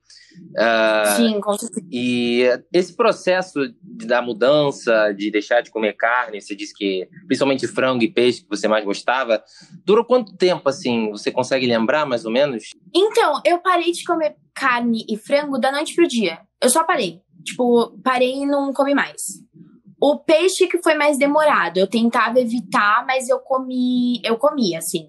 [0.52, 1.86] Uh, Sim, com certeza.
[1.90, 8.02] E esse processo da mudança, de deixar de comer carne, você disse que principalmente frango
[8.02, 9.42] e peixe que você mais gostava,
[9.84, 11.10] durou quanto tempo, assim?
[11.10, 12.70] Você consegue lembrar mais ou menos?
[12.94, 16.38] Então, eu parei de comer carne e frango da noite pro dia.
[16.62, 17.20] Eu só parei.
[17.44, 19.42] Tipo, parei e não comi mais.
[20.04, 25.08] O peixe que foi mais demorado, eu tentava evitar, mas eu comi, eu comia, assim.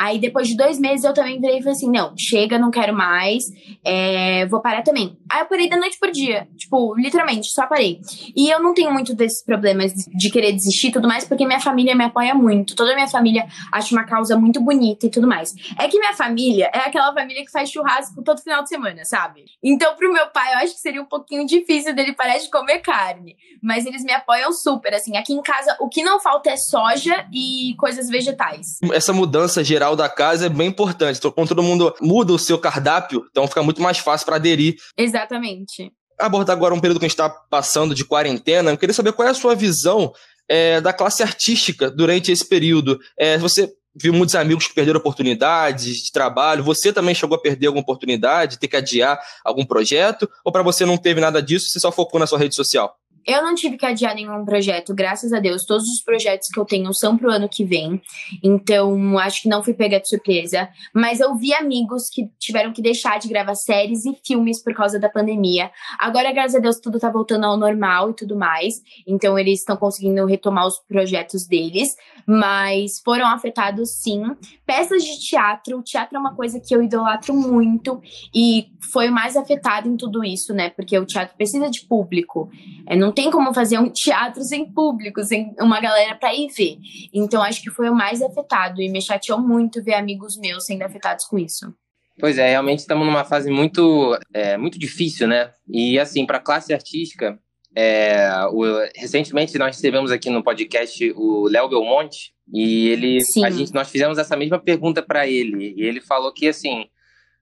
[0.00, 2.96] Aí depois de dois meses eu também virei e falei assim: não, chega, não quero
[2.96, 3.44] mais,
[3.84, 5.18] é, vou parar também.
[5.30, 8.00] Aí eu parei da noite por dia, tipo, literalmente, só parei.
[8.34, 11.60] E eu não tenho muito desses problemas de querer desistir e tudo mais, porque minha
[11.60, 12.74] família me apoia muito.
[12.74, 15.52] Toda a minha família acha uma causa muito bonita e tudo mais.
[15.78, 19.44] É que minha família é aquela família que faz churrasco todo final de semana, sabe?
[19.62, 22.78] Então, pro meu pai, eu acho que seria um pouquinho difícil dele parar de comer
[22.78, 23.36] carne.
[23.62, 25.18] Mas eles me apoiam super, assim.
[25.18, 28.78] Aqui em casa, o que não falta é soja e coisas vegetais.
[28.94, 31.18] Essa mudança geral da casa é bem importante.
[31.18, 34.76] Então, quando todo mundo muda o seu cardápio, então fica muito mais fácil para aderir.
[34.96, 35.92] Exatamente.
[36.18, 39.26] Abordar agora um período que a gente está passando de quarentena, eu queria saber qual
[39.26, 40.12] é a sua visão
[40.48, 42.98] é, da classe artística durante esse período.
[43.18, 46.64] É, você viu muitos amigos que perderam oportunidades de trabalho.
[46.64, 50.28] Você também chegou a perder alguma oportunidade, ter que adiar algum projeto?
[50.44, 52.94] Ou para você não teve nada disso, você só focou na sua rede social?
[53.26, 55.64] Eu não tive que adiar nenhum projeto, graças a Deus.
[55.64, 58.00] Todos os projetos que eu tenho são pro ano que vem.
[58.42, 60.68] Então, acho que não fui pega de surpresa.
[60.94, 64.98] Mas eu vi amigos que tiveram que deixar de gravar séries e filmes por causa
[64.98, 65.70] da pandemia.
[65.98, 68.74] Agora, graças a Deus, tudo tá voltando ao normal e tudo mais.
[69.06, 71.94] Então, eles estão conseguindo retomar os projetos deles.
[72.26, 74.22] Mas foram afetados, sim.
[74.64, 75.78] Peças de teatro.
[75.78, 78.00] O teatro é uma coisa que eu idolatro muito.
[78.34, 80.70] E foi mais afetado em tudo isso, né?
[80.70, 82.50] Porque o teatro precisa de público.
[82.86, 86.46] É, não Não tem como fazer um teatro sem público, sem uma galera para ir
[86.56, 86.78] ver.
[87.12, 90.82] Então acho que foi o mais afetado e me chateou muito ver amigos meus sendo
[90.82, 91.74] afetados com isso.
[92.20, 95.50] Pois é, realmente estamos numa fase muito, é, muito difícil, né?
[95.68, 97.36] E assim, para a classe artística,
[97.74, 98.62] é, o,
[98.94, 104.18] recentemente nós recebemos aqui no podcast o Léo Belmonte e ele, a gente, nós fizemos
[104.18, 106.84] essa mesma pergunta para ele e ele falou que assim,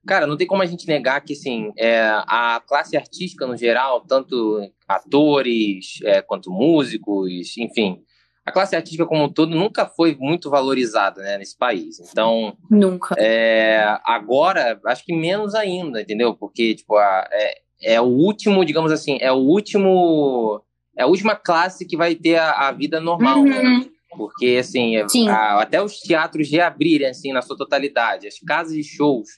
[0.07, 4.01] cara, não tem como a gente negar que assim, é, a classe artística no geral,
[4.07, 8.03] tanto atores é, quanto músicos, enfim,
[8.49, 12.01] a classe artística como um todo nunca foi muito valorizada né, nesse país.
[12.01, 13.15] Então, nunca.
[13.19, 16.35] É, agora, acho que menos ainda, entendeu?
[16.35, 20.63] Porque tipo, a, é, é o último, digamos assim, é o último,
[20.97, 23.59] é a última classe que vai ter a, a vida normal, né?
[23.59, 23.81] uhum.
[23.81, 23.87] né?
[24.17, 24.97] Porque assim,
[25.29, 29.29] a, até os teatros reabrirem assim na sua totalidade, as casas de shows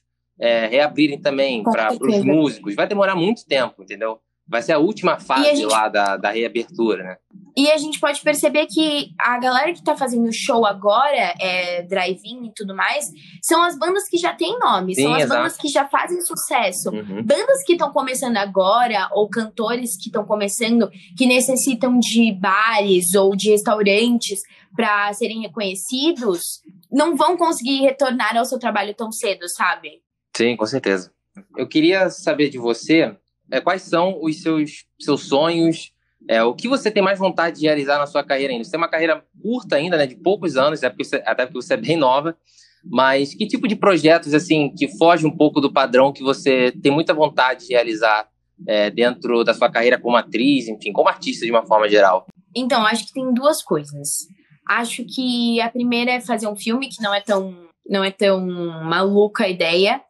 [0.40, 4.20] é, reabrirem também para os músicos, vai demorar muito tempo, entendeu?
[4.50, 5.70] vai ser a última fase a gente...
[5.70, 7.16] lá da, da reabertura, né?
[7.56, 12.46] E a gente pode perceber que a galera que tá fazendo show agora, é, drive-in
[12.46, 13.04] e tudo mais,
[13.42, 15.40] são as bandas que já têm nome, Sim, são as exato.
[15.40, 16.90] bandas que já fazem sucesso.
[16.90, 17.22] Uhum.
[17.22, 23.36] Bandas que estão começando agora, ou cantores que estão começando, que necessitam de bares ou
[23.36, 24.40] de restaurantes
[24.74, 30.00] para serem reconhecidos, não vão conseguir retornar ao seu trabalho tão cedo, sabe?
[30.36, 31.12] Sim, com certeza.
[31.56, 33.16] Eu queria saber de você
[33.50, 35.92] é, quais são os seus, seus sonhos,
[36.28, 38.64] é, o que você tem mais vontade de realizar na sua carreira ainda?
[38.64, 41.60] Você tem uma carreira curta ainda, né, de poucos anos, até porque, você, até porque
[41.60, 42.36] você é bem nova,
[42.84, 46.92] mas que tipo de projetos, assim, que foge um pouco do padrão que você tem
[46.92, 48.28] muita vontade de realizar
[48.66, 52.26] é, dentro da sua carreira como atriz, enfim, como artista de uma forma geral?
[52.54, 54.26] Então, acho que tem duas coisas.
[54.68, 58.46] Acho que a primeira é fazer um filme que não é tão não é tão
[58.84, 60.00] maluca a ideia,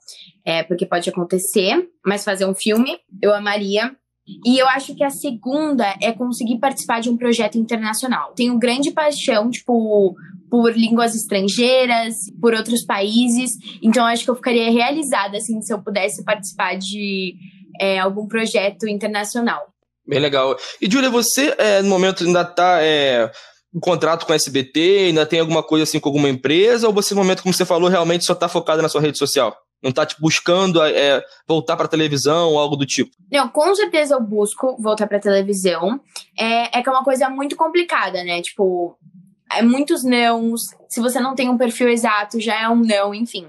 [0.44, 3.94] é, porque pode acontecer, mas fazer um filme, eu amaria.
[4.44, 8.32] E eu acho que a segunda é conseguir participar de um projeto internacional.
[8.34, 10.14] Tenho grande paixão, tipo,
[10.48, 13.52] por línguas estrangeiras, por outros países.
[13.82, 17.34] Então, acho que eu ficaria realizada, assim, se eu pudesse participar de
[17.80, 19.72] é, algum projeto internacional.
[20.06, 20.56] Bem legal.
[20.80, 23.30] E, Júlia, você, é, no momento, ainda está é,
[23.74, 25.06] em contrato com a SBT?
[25.08, 26.86] Ainda tem alguma coisa assim com alguma empresa?
[26.86, 29.56] Ou você, no momento, como você falou, realmente só está focada na sua rede social?
[29.82, 33.10] Não tá, tipo, buscando é, voltar pra televisão ou algo do tipo?
[33.32, 36.00] Não, com certeza eu busco voltar pra televisão.
[36.38, 38.42] É, é que é uma coisa muito complicada, né?
[38.42, 38.98] Tipo,
[39.50, 40.66] é muitos nãos.
[40.88, 43.48] Se você não tem um perfil exato, já é um não, enfim.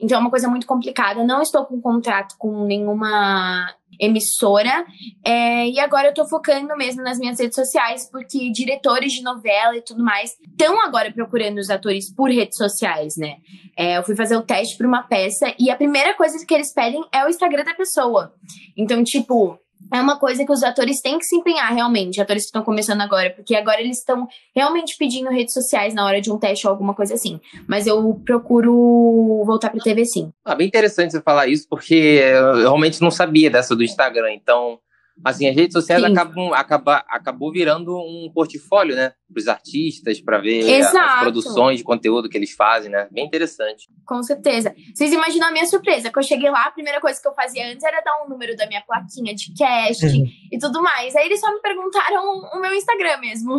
[0.00, 1.22] Então é uma coisa muito complicada.
[1.24, 4.84] Não estou com contrato com nenhuma emissora.
[5.24, 9.76] É, e agora eu tô focando mesmo nas minhas redes sociais, porque diretores de novela
[9.76, 13.36] e tudo mais estão agora procurando os atores por redes sociais, né?
[13.76, 16.72] É, eu fui fazer o teste para uma peça e a primeira coisa que eles
[16.72, 18.32] pedem é o Instagram da pessoa.
[18.76, 19.58] Então, tipo,
[19.92, 23.00] é uma coisa que os atores têm que se empenhar realmente, atores que estão começando
[23.00, 26.72] agora, porque agora eles estão realmente pedindo redes sociais na hora de um teste ou
[26.72, 27.40] alguma coisa assim.
[27.66, 30.32] Mas eu procuro voltar para TV sim.
[30.44, 34.32] Ah, bem interessante você falar isso, porque eu realmente não sabia dessa do Instagram.
[34.32, 34.78] Então,
[35.24, 40.38] assim, as redes sociais acabam, acaba, acabou virando um portfólio, né, para os artistas, para
[40.38, 40.98] ver Exato.
[40.98, 43.08] as produções de conteúdo que eles fazem, né?
[43.10, 43.88] Bem interessante.
[44.06, 44.74] Com certeza.
[44.94, 46.10] Vocês imaginam a minha surpresa?
[46.10, 48.56] Que eu cheguei lá, a primeira coisa que eu fazia antes era dar um número
[48.56, 50.26] da minha plaquinha de cast uhum.
[50.50, 51.14] e tudo mais.
[51.14, 52.22] Aí eles só me perguntaram
[52.54, 53.58] o meu Instagram mesmo.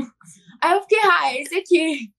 [0.62, 2.10] Aí eu fiquei, ah, esse aqui.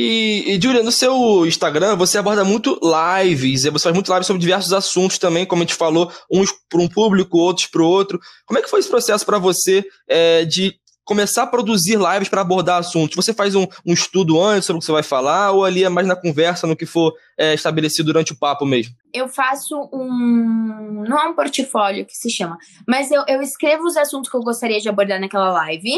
[0.00, 4.40] E, e Julia, no seu Instagram você aborda muito lives, você faz muito lives sobre
[4.40, 8.20] diversos assuntos também, como a gente falou, uns para um público, outros para o outro.
[8.46, 10.72] Como é que foi esse processo para você é, de
[11.04, 13.16] começar a produzir lives para abordar assuntos?
[13.16, 15.88] Você faz um, um, estudo antes sobre o que você vai falar ou ali é
[15.88, 18.94] mais na conversa, no que for é, estabelecido durante o papo mesmo?
[19.12, 21.02] Eu faço um.
[21.08, 22.56] Não é um portfólio que se chama,
[22.86, 25.90] mas eu, eu escrevo os assuntos que eu gostaria de abordar naquela live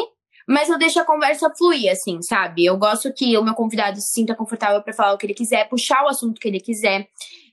[0.50, 2.64] mas eu deixo a conversa fluir, assim, sabe?
[2.64, 5.68] Eu gosto que o meu convidado se sinta confortável para falar o que ele quiser,
[5.68, 7.06] puxar o assunto que ele quiser.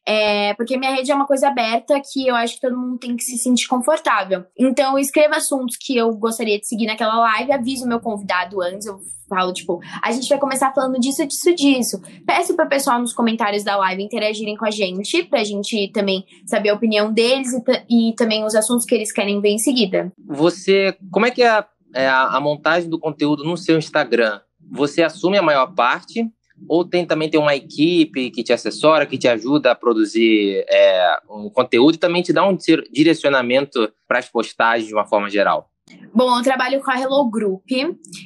[0.03, 3.15] É, porque minha rede é uma coisa aberta que eu acho que todo mundo tem
[3.15, 4.45] que se sentir confortável.
[4.57, 8.62] Então, eu escrevo assuntos que eu gostaria de seguir naquela live, aviso o meu convidado
[8.63, 8.97] antes, eu
[9.29, 12.01] falo, tipo, a gente vai começar falando disso, disso, disso.
[12.25, 16.69] Peço pro pessoal nos comentários da live interagirem com a gente, pra gente também saber
[16.69, 17.53] a opinião deles
[17.89, 20.12] e, e também os assuntos que eles querem ver em seguida.
[20.25, 24.39] Você, como é que é a é, a, a, montagem do conteúdo no seu Instagram,
[24.71, 26.23] você assume a maior parte
[26.69, 31.17] ou tem também tem uma equipe que te assessora, que te ajuda a produzir é,
[31.29, 32.55] um conteúdo e também te dá um
[32.91, 35.71] direcionamento para as postagens de uma forma geral?
[36.13, 37.69] Bom, eu trabalho com a Hello Group.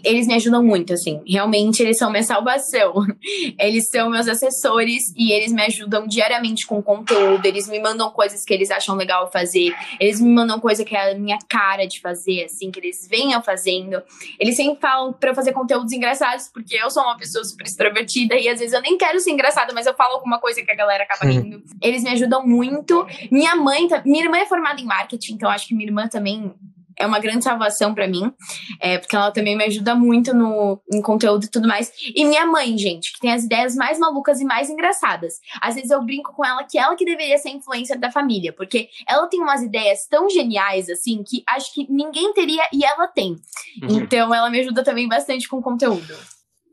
[0.02, 1.22] Eles me ajudam muito, assim.
[1.28, 2.94] Realmente, eles são minha salvação.
[3.60, 7.46] Eles são meus assessores e eles me ajudam diariamente com conteúdo.
[7.46, 9.76] Eles me mandam coisas que eles acham legal fazer.
[10.00, 13.42] Eles me mandam coisa que é a minha cara de fazer, assim, que eles venham
[13.44, 14.02] fazendo.
[14.40, 18.36] Eles sempre falam pra eu fazer conteúdos engraçados, porque eu sou uma pessoa super extrovertida
[18.36, 20.76] e às vezes eu nem quero ser engraçada, mas eu falo alguma coisa que a
[20.76, 21.42] galera acaba uhum.
[21.42, 21.64] rindo.
[21.82, 23.06] Eles me ajudam muito.
[23.30, 26.54] Minha mãe, minha irmã é formada em marketing, então acho que minha irmã também
[27.02, 28.32] é uma grande salvação para mim,
[28.80, 31.92] é, porque ela também me ajuda muito no, em conteúdo e tudo mais.
[32.16, 35.40] E minha mãe, gente, que tem as ideias mais malucas e mais engraçadas.
[35.62, 38.90] Às vezes eu brinco com ela que ela que deveria ser influencer da família, porque
[39.08, 43.36] ela tem umas ideias tão geniais, assim, que acho que ninguém teria e ela tem.
[43.82, 44.00] Uhum.
[44.00, 46.16] Então ela me ajuda também bastante com conteúdo.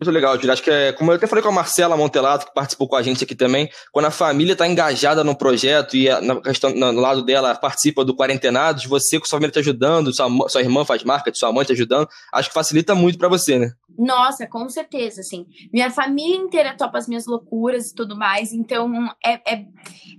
[0.01, 0.53] Muito legal, Júlio.
[0.53, 3.03] Acho que é, como eu até falei com a Marcela Montelato, que participou com a
[3.03, 7.25] gente aqui também, quando a família está engajada no projeto e na questão, no lado
[7.25, 11.35] dela participa do Quarentenados, você com sua família te ajudando, sua, sua irmã faz marca,
[11.35, 13.73] sua mãe te ajudando, acho que facilita muito para você, né?
[13.99, 15.45] Nossa, com certeza, assim.
[15.73, 18.93] Minha família inteira topa as minhas loucuras e tudo mais, então
[19.25, 19.65] é, é,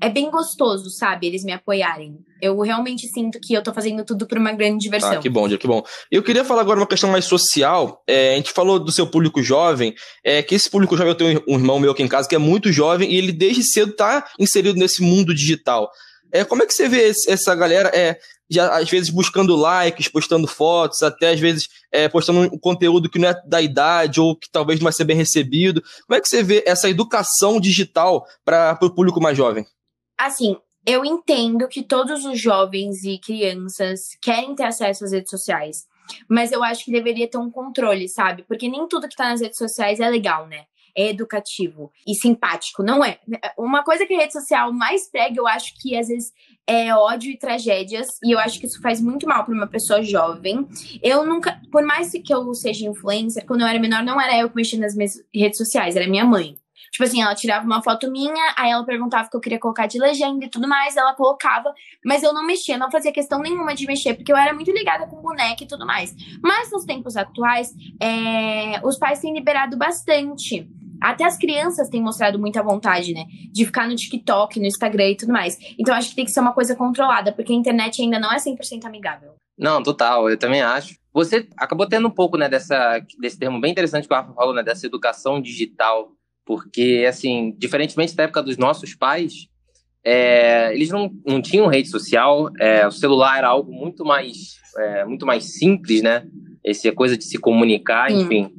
[0.02, 2.18] é bem gostoso, sabe, eles me apoiarem.
[2.41, 5.12] Eu realmente sinto que eu tô fazendo tudo por uma grande diversão.
[5.12, 5.84] Ah, que bom, que bom.
[6.12, 8.02] Eu queria falar agora uma questão mais social.
[8.08, 11.43] É, a gente falou do seu público jovem, é, que esse público jovem, eu tenho
[11.47, 14.25] um irmão meu aqui em casa que é muito jovem e ele desde cedo tá
[14.39, 15.89] inserido nesse mundo digital.
[16.32, 18.17] É, como é que você vê essa galera, é,
[18.49, 23.19] já às vezes buscando likes, postando fotos, até às vezes é, postando um conteúdo que
[23.19, 25.82] não é da idade ou que talvez não vai ser bem recebido?
[26.08, 29.65] Como é que você vê essa educação digital para o público mais jovem?
[30.17, 35.88] Assim, eu entendo que todos os jovens e crianças querem ter acesso às redes sociais,
[36.28, 38.44] mas eu acho que deveria ter um controle, sabe?
[38.44, 40.65] Porque nem tudo que tá nas redes sociais é legal, né?
[40.96, 43.20] É educativo e simpático, não é?
[43.58, 46.34] Uma coisa que a rede social mais prega, eu acho que às vezes
[46.65, 50.02] é ódio e tragédias, e eu acho que isso faz muito mal para uma pessoa
[50.02, 50.68] jovem.
[51.02, 54.50] Eu nunca, por mais que eu seja influencer, quando eu era menor, não era eu
[54.50, 56.58] que mexia nas minhas redes sociais, era minha mãe.
[56.92, 59.88] Tipo assim, ela tirava uma foto minha, aí ela perguntava o que eu queria colocar
[59.88, 61.74] de legenda e tudo mais, ela colocava,
[62.06, 65.08] mas eu não mexia, não fazia questão nenhuma de mexer, porque eu era muito ligada
[65.08, 66.15] com boneca e tudo mais.
[66.42, 70.68] Mas nos tempos atuais, é, os pais têm liberado bastante.
[71.02, 73.26] Até as crianças têm mostrado muita vontade, né?
[73.54, 75.58] De ficar no TikTok, no Instagram e tudo mais.
[75.80, 78.38] Então acho que tem que ser uma coisa controlada, porque a internet ainda não é
[78.38, 79.34] 100% amigável.
[79.58, 80.98] Não, total, eu também acho.
[81.13, 84.54] Você acabou tendo um pouco, né, dessa, desse termo bem interessante que o Rafa falou,
[84.54, 86.12] né, dessa educação digital
[86.50, 89.48] porque, assim, diferentemente da época dos nossos pais,
[90.04, 95.06] é, eles não, não tinham rede social, é, o celular era algo muito mais, é,
[95.06, 96.26] muito mais simples, né?
[96.66, 98.50] Essa coisa de se comunicar, enfim.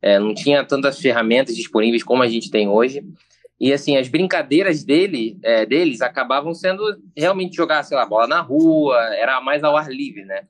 [0.00, 3.02] É, não tinha tantas ferramentas disponíveis como a gente tem hoje.
[3.60, 6.82] E, assim, as brincadeiras dele, é, deles acabavam sendo
[7.14, 10.44] realmente jogar, sei lá, bola na rua, era mais ao ar livre, né?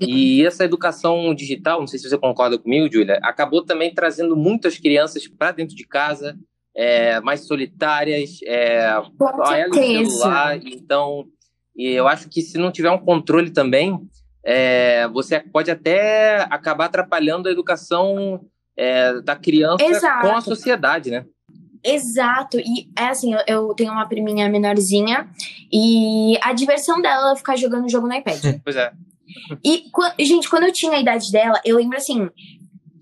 [0.00, 4.76] E essa educação digital, não sei se você concorda comigo, Julia, acabou também trazendo muitas
[4.76, 6.38] crianças para dentro de casa,
[6.76, 10.10] é, mais solitárias, é, Com certeza.
[10.10, 10.60] celular.
[10.62, 11.24] Então,
[11.74, 13.98] e eu acho que se não tiver um controle também,
[14.44, 18.44] é, você pode até acabar atrapalhando a educação
[18.76, 20.26] é, da criança Exato.
[20.26, 21.24] com a sociedade, né?
[21.82, 25.28] Exato, e é assim, eu, tenho uma priminha menorzinha
[25.72, 28.40] e a diversão dela é ficar jogando jogo no iPad.
[28.62, 28.92] Pois é.
[29.64, 29.84] E,
[30.18, 32.28] gente, quando eu tinha a idade dela, eu lembro assim,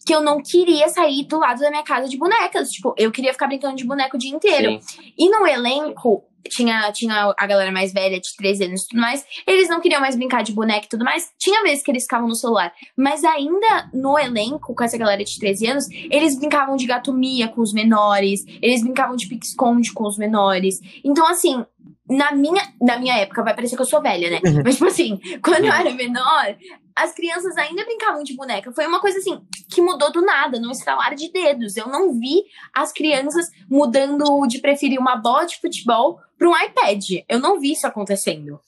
[0.07, 2.71] que eu não queria sair do lado da minha casa de bonecas.
[2.71, 4.79] Tipo, eu queria ficar brincando de boneco o dia inteiro.
[4.81, 5.13] Sim.
[5.19, 9.25] E no elenco, tinha, tinha a galera mais velha, de 13 anos e tudo mais,
[9.47, 11.31] eles não queriam mais brincar de boneca e tudo mais.
[11.39, 12.73] Tinha vezes que eles ficavam no celular.
[12.97, 17.61] Mas ainda no elenco, com essa galera de 13 anos, eles brincavam de gatomia com
[17.61, 20.81] os menores, eles brincavam de pique-esconde com os menores.
[21.05, 21.65] Então, assim,
[22.09, 24.41] na minha, na minha época, vai parecer que eu sou velha, né?
[24.45, 24.63] Uhum.
[24.65, 26.57] Mas, tipo assim, quando eu era menor,
[26.97, 28.73] as crianças ainda brincavam de boneca.
[28.73, 31.77] Foi uma coisa assim que mudou do nada, num estalar de dedos.
[31.77, 32.43] Eu não vi
[32.75, 37.05] as crianças mudando de preferir uma bola de futebol para um iPad.
[37.29, 38.61] Eu não vi isso acontecendo.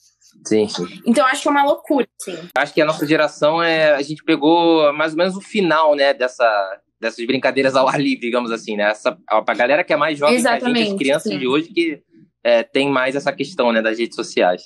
[0.45, 0.67] Sim.
[1.05, 2.37] Então acho que é uma loucura, sim.
[2.55, 6.13] Acho que a nossa geração é a gente pegou mais ou menos o final, né,
[6.13, 8.91] dessa dessas brincadeiras ao ar livre, digamos assim, né?
[8.91, 11.39] Essa a galera que é mais jovem Exatamente, que a gente, as crianças sim.
[11.39, 12.01] de hoje que
[12.43, 14.63] é, tem mais essa questão, né, das redes sociais.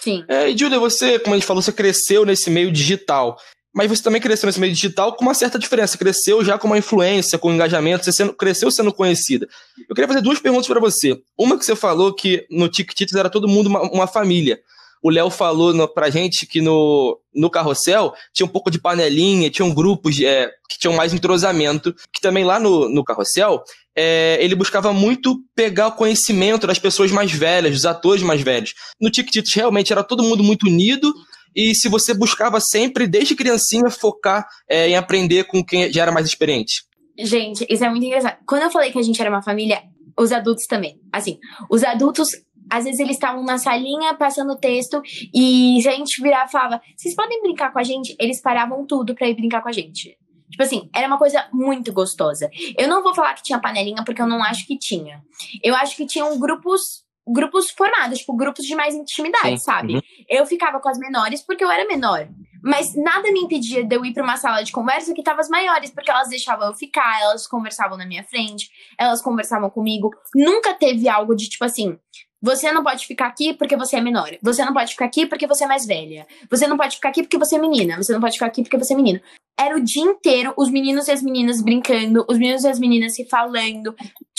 [0.00, 0.24] Sim.
[0.28, 3.36] É, e Julia, você, como a gente falou, você cresceu nesse meio digital.
[3.76, 5.98] Mas você também cresceu nesse meio digital com uma certa diferença.
[5.98, 9.46] Cresceu já com uma influência, com um engajamento, você sendo, cresceu sendo conhecida.
[9.86, 11.20] Eu queria fazer duas perguntas para você.
[11.36, 14.58] Uma que você falou que no TikTok era todo mundo uma, uma família.
[15.02, 19.50] O Léo falou no, pra gente que no, no carrossel tinha um pouco de panelinha,
[19.50, 23.62] tinham grupos é, que tinham mais entrosamento, que também lá no, no carrossel
[23.94, 28.72] é, ele buscava muito pegar o conhecimento das pessoas mais velhas, dos atores mais velhos.
[28.98, 31.12] No TikTok realmente era todo mundo muito unido
[31.56, 36.12] e se você buscava sempre, desde criancinha, focar é, em aprender com quem já era
[36.12, 36.84] mais experiente.
[37.18, 38.36] Gente, isso é muito engraçado.
[38.46, 39.82] Quando eu falei que a gente era uma família,
[40.18, 41.00] os adultos também.
[41.10, 41.38] Assim,
[41.70, 42.28] os adultos,
[42.70, 45.00] às vezes eles estavam na salinha passando texto
[45.34, 48.14] e se a gente virava e falava, vocês podem brincar com a gente?
[48.20, 50.18] Eles paravam tudo pra ir brincar com a gente.
[50.50, 52.50] Tipo assim, era uma coisa muito gostosa.
[52.78, 55.22] Eu não vou falar que tinha panelinha, porque eu não acho que tinha.
[55.62, 59.64] Eu acho que tinham grupos grupos formados, tipo, grupos de mais intimidade, Sim.
[59.64, 59.94] sabe?
[59.94, 60.00] Uhum.
[60.28, 62.28] Eu ficava com as menores porque eu era menor.
[62.62, 65.48] Mas nada me impedia de eu ir para uma sala de conversa que tava as
[65.48, 70.10] maiores, porque elas deixavam eu ficar, elas conversavam na minha frente, elas conversavam comigo.
[70.34, 71.98] Nunca teve algo de tipo assim,
[72.42, 74.30] você não pode ficar aqui porque você é menor.
[74.42, 76.26] Você não pode ficar aqui porque você é mais velha.
[76.50, 77.96] Você não pode ficar aqui porque você é menina.
[77.96, 79.20] Você não pode ficar aqui porque você é menino
[79.58, 83.14] era o dia inteiro os meninos e as meninas brincando, os meninos e as meninas
[83.14, 83.94] se falando,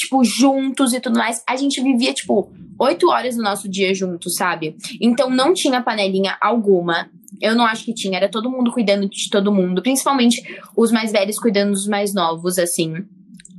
[0.07, 1.43] tipo, juntos e tudo mais.
[1.47, 4.75] A gente vivia, tipo, oito horas do nosso dia juntos, sabe?
[5.01, 7.09] Então não tinha panelinha alguma.
[7.41, 10.41] Eu não acho que tinha, era todo mundo cuidando de todo mundo, principalmente
[10.75, 13.05] os mais velhos cuidando dos mais novos, assim.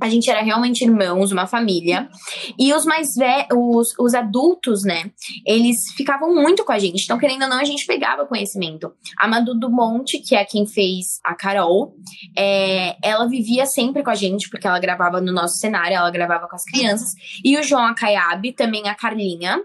[0.01, 2.09] A gente era realmente irmãos, uma família.
[2.57, 5.11] E os mais velhos, os, os adultos, né?
[5.45, 7.03] Eles ficavam muito com a gente.
[7.03, 8.91] Então, querendo ou não, a gente pegava conhecimento.
[9.17, 11.95] A Madu do Monte, que é quem fez a Carol,
[12.37, 16.47] é, ela vivia sempre com a gente, porque ela gravava no nosso cenário, ela gravava
[16.47, 17.09] com as crianças.
[17.43, 19.61] E o João Acaiabe, também a Carlinha,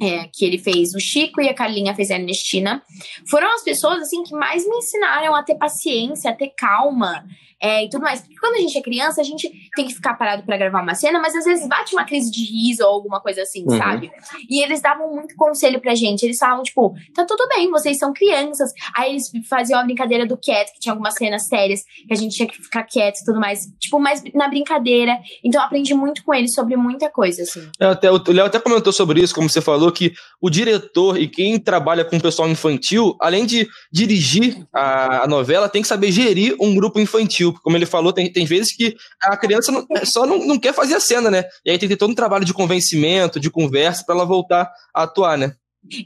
[0.00, 2.82] é, que ele fez o Chico e a Carlinha fez a Ernestina,
[3.28, 7.24] foram as pessoas assim que mais me ensinaram a ter paciência, a ter calma,
[7.60, 8.20] é, e tudo mais.
[8.20, 10.94] Porque quando a gente é criança, a gente tem que ficar parado para gravar uma
[10.94, 13.78] cena, mas às vezes bate uma crise de riso ou alguma coisa assim, uhum.
[13.78, 14.10] sabe?
[14.48, 16.22] E eles davam muito conselho pra gente.
[16.22, 18.70] Eles falavam, tipo, tá tudo bem, vocês são crianças.
[18.96, 22.36] Aí eles faziam a brincadeira do quieto, que tinha algumas cenas sérias, que a gente
[22.36, 23.66] tinha que ficar quieto e tudo mais.
[23.80, 25.18] Tipo, mais na brincadeira.
[25.42, 27.68] Então eu aprendi muito com eles sobre muita coisa, assim.
[27.80, 31.26] É, até, o Léo até comentou sobre isso, como você falou, que o diretor e
[31.28, 36.12] quem trabalha com o pessoal infantil, além de dirigir a, a novela, tem que saber
[36.12, 37.54] gerir um grupo infantil infantil.
[37.62, 40.72] Como ele falou, tem, tem vezes que a criança não, é, só não, não quer
[40.72, 41.44] fazer a cena, né?
[41.64, 44.70] E aí tem que ter todo um trabalho de convencimento, de conversa, para ela voltar
[44.94, 45.54] a atuar, né?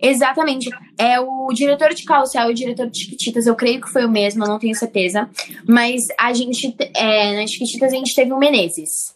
[0.03, 0.68] Exatamente.
[0.99, 4.11] É o diretor de Calcel e o diretor de Chiquititas, eu creio que foi o
[4.11, 5.28] mesmo, eu não tenho certeza.
[5.66, 9.14] Mas a gente, é, nas Chiquititas, a gente teve o Menezes.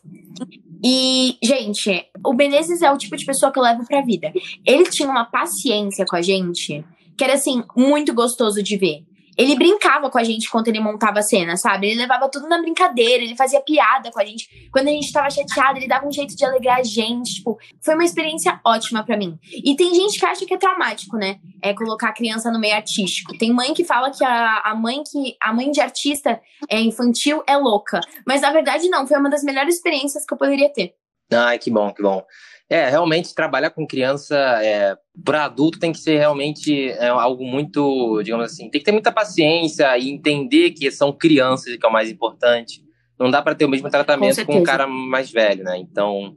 [0.83, 4.33] E, gente, o Menezes é o tipo de pessoa que eu levo pra vida.
[4.67, 6.85] Ele tinha uma paciência com a gente
[7.17, 9.05] que era, assim, muito gostoso de ver.
[9.37, 11.89] Ele brincava com a gente enquanto ele montava a cena, sabe?
[11.89, 14.49] Ele levava tudo na brincadeira, ele fazia piada com a gente.
[14.73, 17.37] Quando a gente tava chateado, ele dava um jeito de alegrar a gente.
[17.37, 19.39] Tipo, foi uma experiência ótima para mim.
[19.53, 21.39] E tem gente que acha que é traumático, né?
[21.63, 23.37] É colocar a criança no meio artístico.
[23.39, 27.43] Tem mãe que fala que a, a mãe que a mãe de artista é infantil
[27.47, 28.01] é louca.
[28.27, 30.95] Mas na verdade não, foi uma das melhores experiências que eu poderia ter.
[31.33, 32.23] Ai, que bom, que bom.
[32.69, 38.23] É, realmente trabalhar com criança é, para adulto tem que ser realmente é, algo muito,
[38.23, 41.93] digamos assim, tem que ter muita paciência e entender que são crianças que é o
[41.93, 42.83] mais importante.
[43.19, 45.79] Não dá para ter o mesmo tratamento com, com um cara mais velho, né?
[45.79, 46.35] Então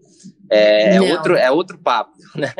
[0.51, 2.53] é, é outro é outro papo, né?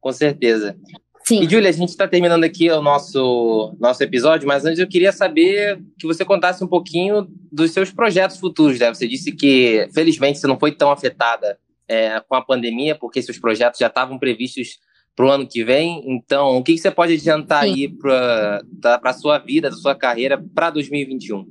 [0.00, 0.76] com certeza.
[1.24, 1.42] Sim.
[1.42, 5.12] E Júlia, a gente está terminando aqui o nosso nosso episódio, mas antes eu queria
[5.12, 8.78] saber que você contasse um pouquinho dos seus projetos futuros.
[8.78, 8.92] Né?
[8.92, 11.58] Você disse que felizmente você não foi tão afetada
[11.90, 14.78] é, com a pandemia, porque seus projetos já estavam previstos
[15.16, 16.02] para o ano que vem.
[16.06, 17.70] Então, o que, que você pode adiantar Sim.
[17.70, 18.62] aí para
[19.02, 21.44] a sua vida, da sua carreira para 2021?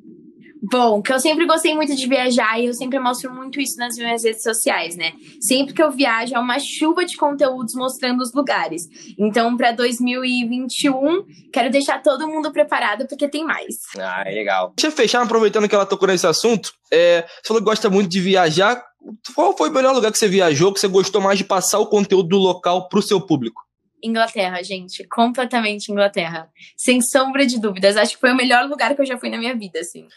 [0.62, 3.96] Bom, que eu sempre gostei muito de viajar e eu sempre mostro muito isso nas
[3.96, 5.14] minhas redes sociais, né?
[5.42, 8.84] Sempre que eu viajo é uma chuva de conteúdos mostrando os lugares.
[9.18, 13.76] Então, para 2021, quero deixar todo mundo preparado porque tem mais.
[13.98, 14.74] Ah, legal.
[14.76, 16.72] Deixa eu fechar, aproveitando que ela tocou nesse assunto.
[16.92, 18.89] É, você falou que gosta muito de viajar.
[19.34, 21.88] Qual foi o melhor lugar que você viajou, que você gostou mais de passar o
[21.88, 23.62] conteúdo do local para o seu público?
[24.04, 25.06] Inglaterra, gente.
[25.08, 26.50] Completamente Inglaterra.
[26.78, 27.98] Sem sombra de dúvidas.
[27.98, 30.08] Acho que foi o melhor lugar que eu já fui na minha vida, assim.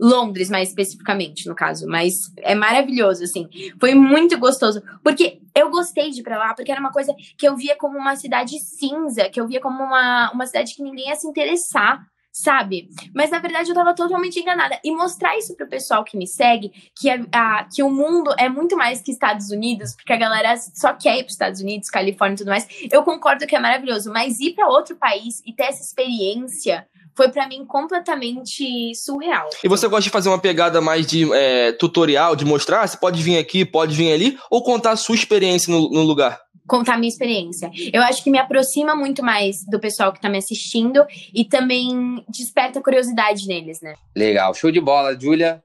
[0.00, 1.86] Londres, mais especificamente, no caso.
[1.86, 3.48] Mas é maravilhoso, assim.
[3.80, 4.82] Foi muito gostoso.
[5.02, 7.98] Porque eu gostei de ir pra lá, porque era uma coisa que eu via como
[7.98, 12.00] uma cidade cinza, que eu via como uma, uma cidade que ninguém ia se interessar
[12.32, 12.88] sabe?
[13.14, 14.80] Mas na verdade eu tava totalmente enganada.
[14.82, 18.48] E mostrar isso pro pessoal que me segue, que, a, a, que o mundo é
[18.48, 22.34] muito mais que Estados Unidos, porque a galera só quer ir pros Estados Unidos, Califórnia
[22.34, 22.66] e tudo mais.
[22.90, 27.28] Eu concordo que é maravilhoso, mas ir para outro país e ter essa experiência foi
[27.28, 29.48] para mim completamente surreal.
[29.62, 32.86] E você gosta de fazer uma pegada mais de é, tutorial, de mostrar?
[32.86, 36.40] Você pode vir aqui, pode vir ali, ou contar a sua experiência no, no lugar?
[36.72, 37.70] Contar minha experiência.
[37.92, 41.04] Eu acho que me aproxima muito mais do pessoal que tá me assistindo
[41.34, 43.92] e também desperta curiosidade neles, né?
[44.16, 45.62] Legal, show de bola, Júlia.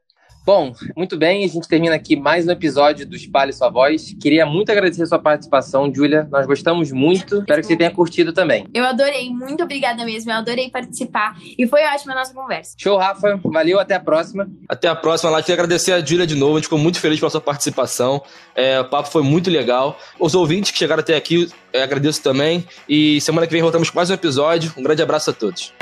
[0.47, 4.15] Bom, muito bem, a gente termina aqui mais um episódio do Espalhe Sua Voz.
[4.17, 6.25] Queria muito agradecer a sua participação, Júlia.
[6.31, 7.39] Nós gostamos muito.
[7.39, 8.65] Espero que você tenha curtido também.
[8.73, 10.31] Eu adorei, muito obrigada mesmo.
[10.31, 12.75] Eu adorei participar e foi ótima a nossa conversa.
[12.77, 13.37] Show, Rafa.
[13.43, 14.49] Valeu, até a próxima.
[14.69, 15.41] Até a próxima, lá.
[15.41, 16.53] Queria agradecer a Júlia de novo.
[16.53, 18.23] A gente ficou muito feliz pela sua participação.
[18.55, 19.99] É, o papo foi muito legal.
[20.17, 22.65] Os ouvintes que chegaram até aqui, é, agradeço também.
[22.87, 24.73] E semana que vem voltamos com mais um episódio.
[24.77, 25.73] Um grande abraço a todos.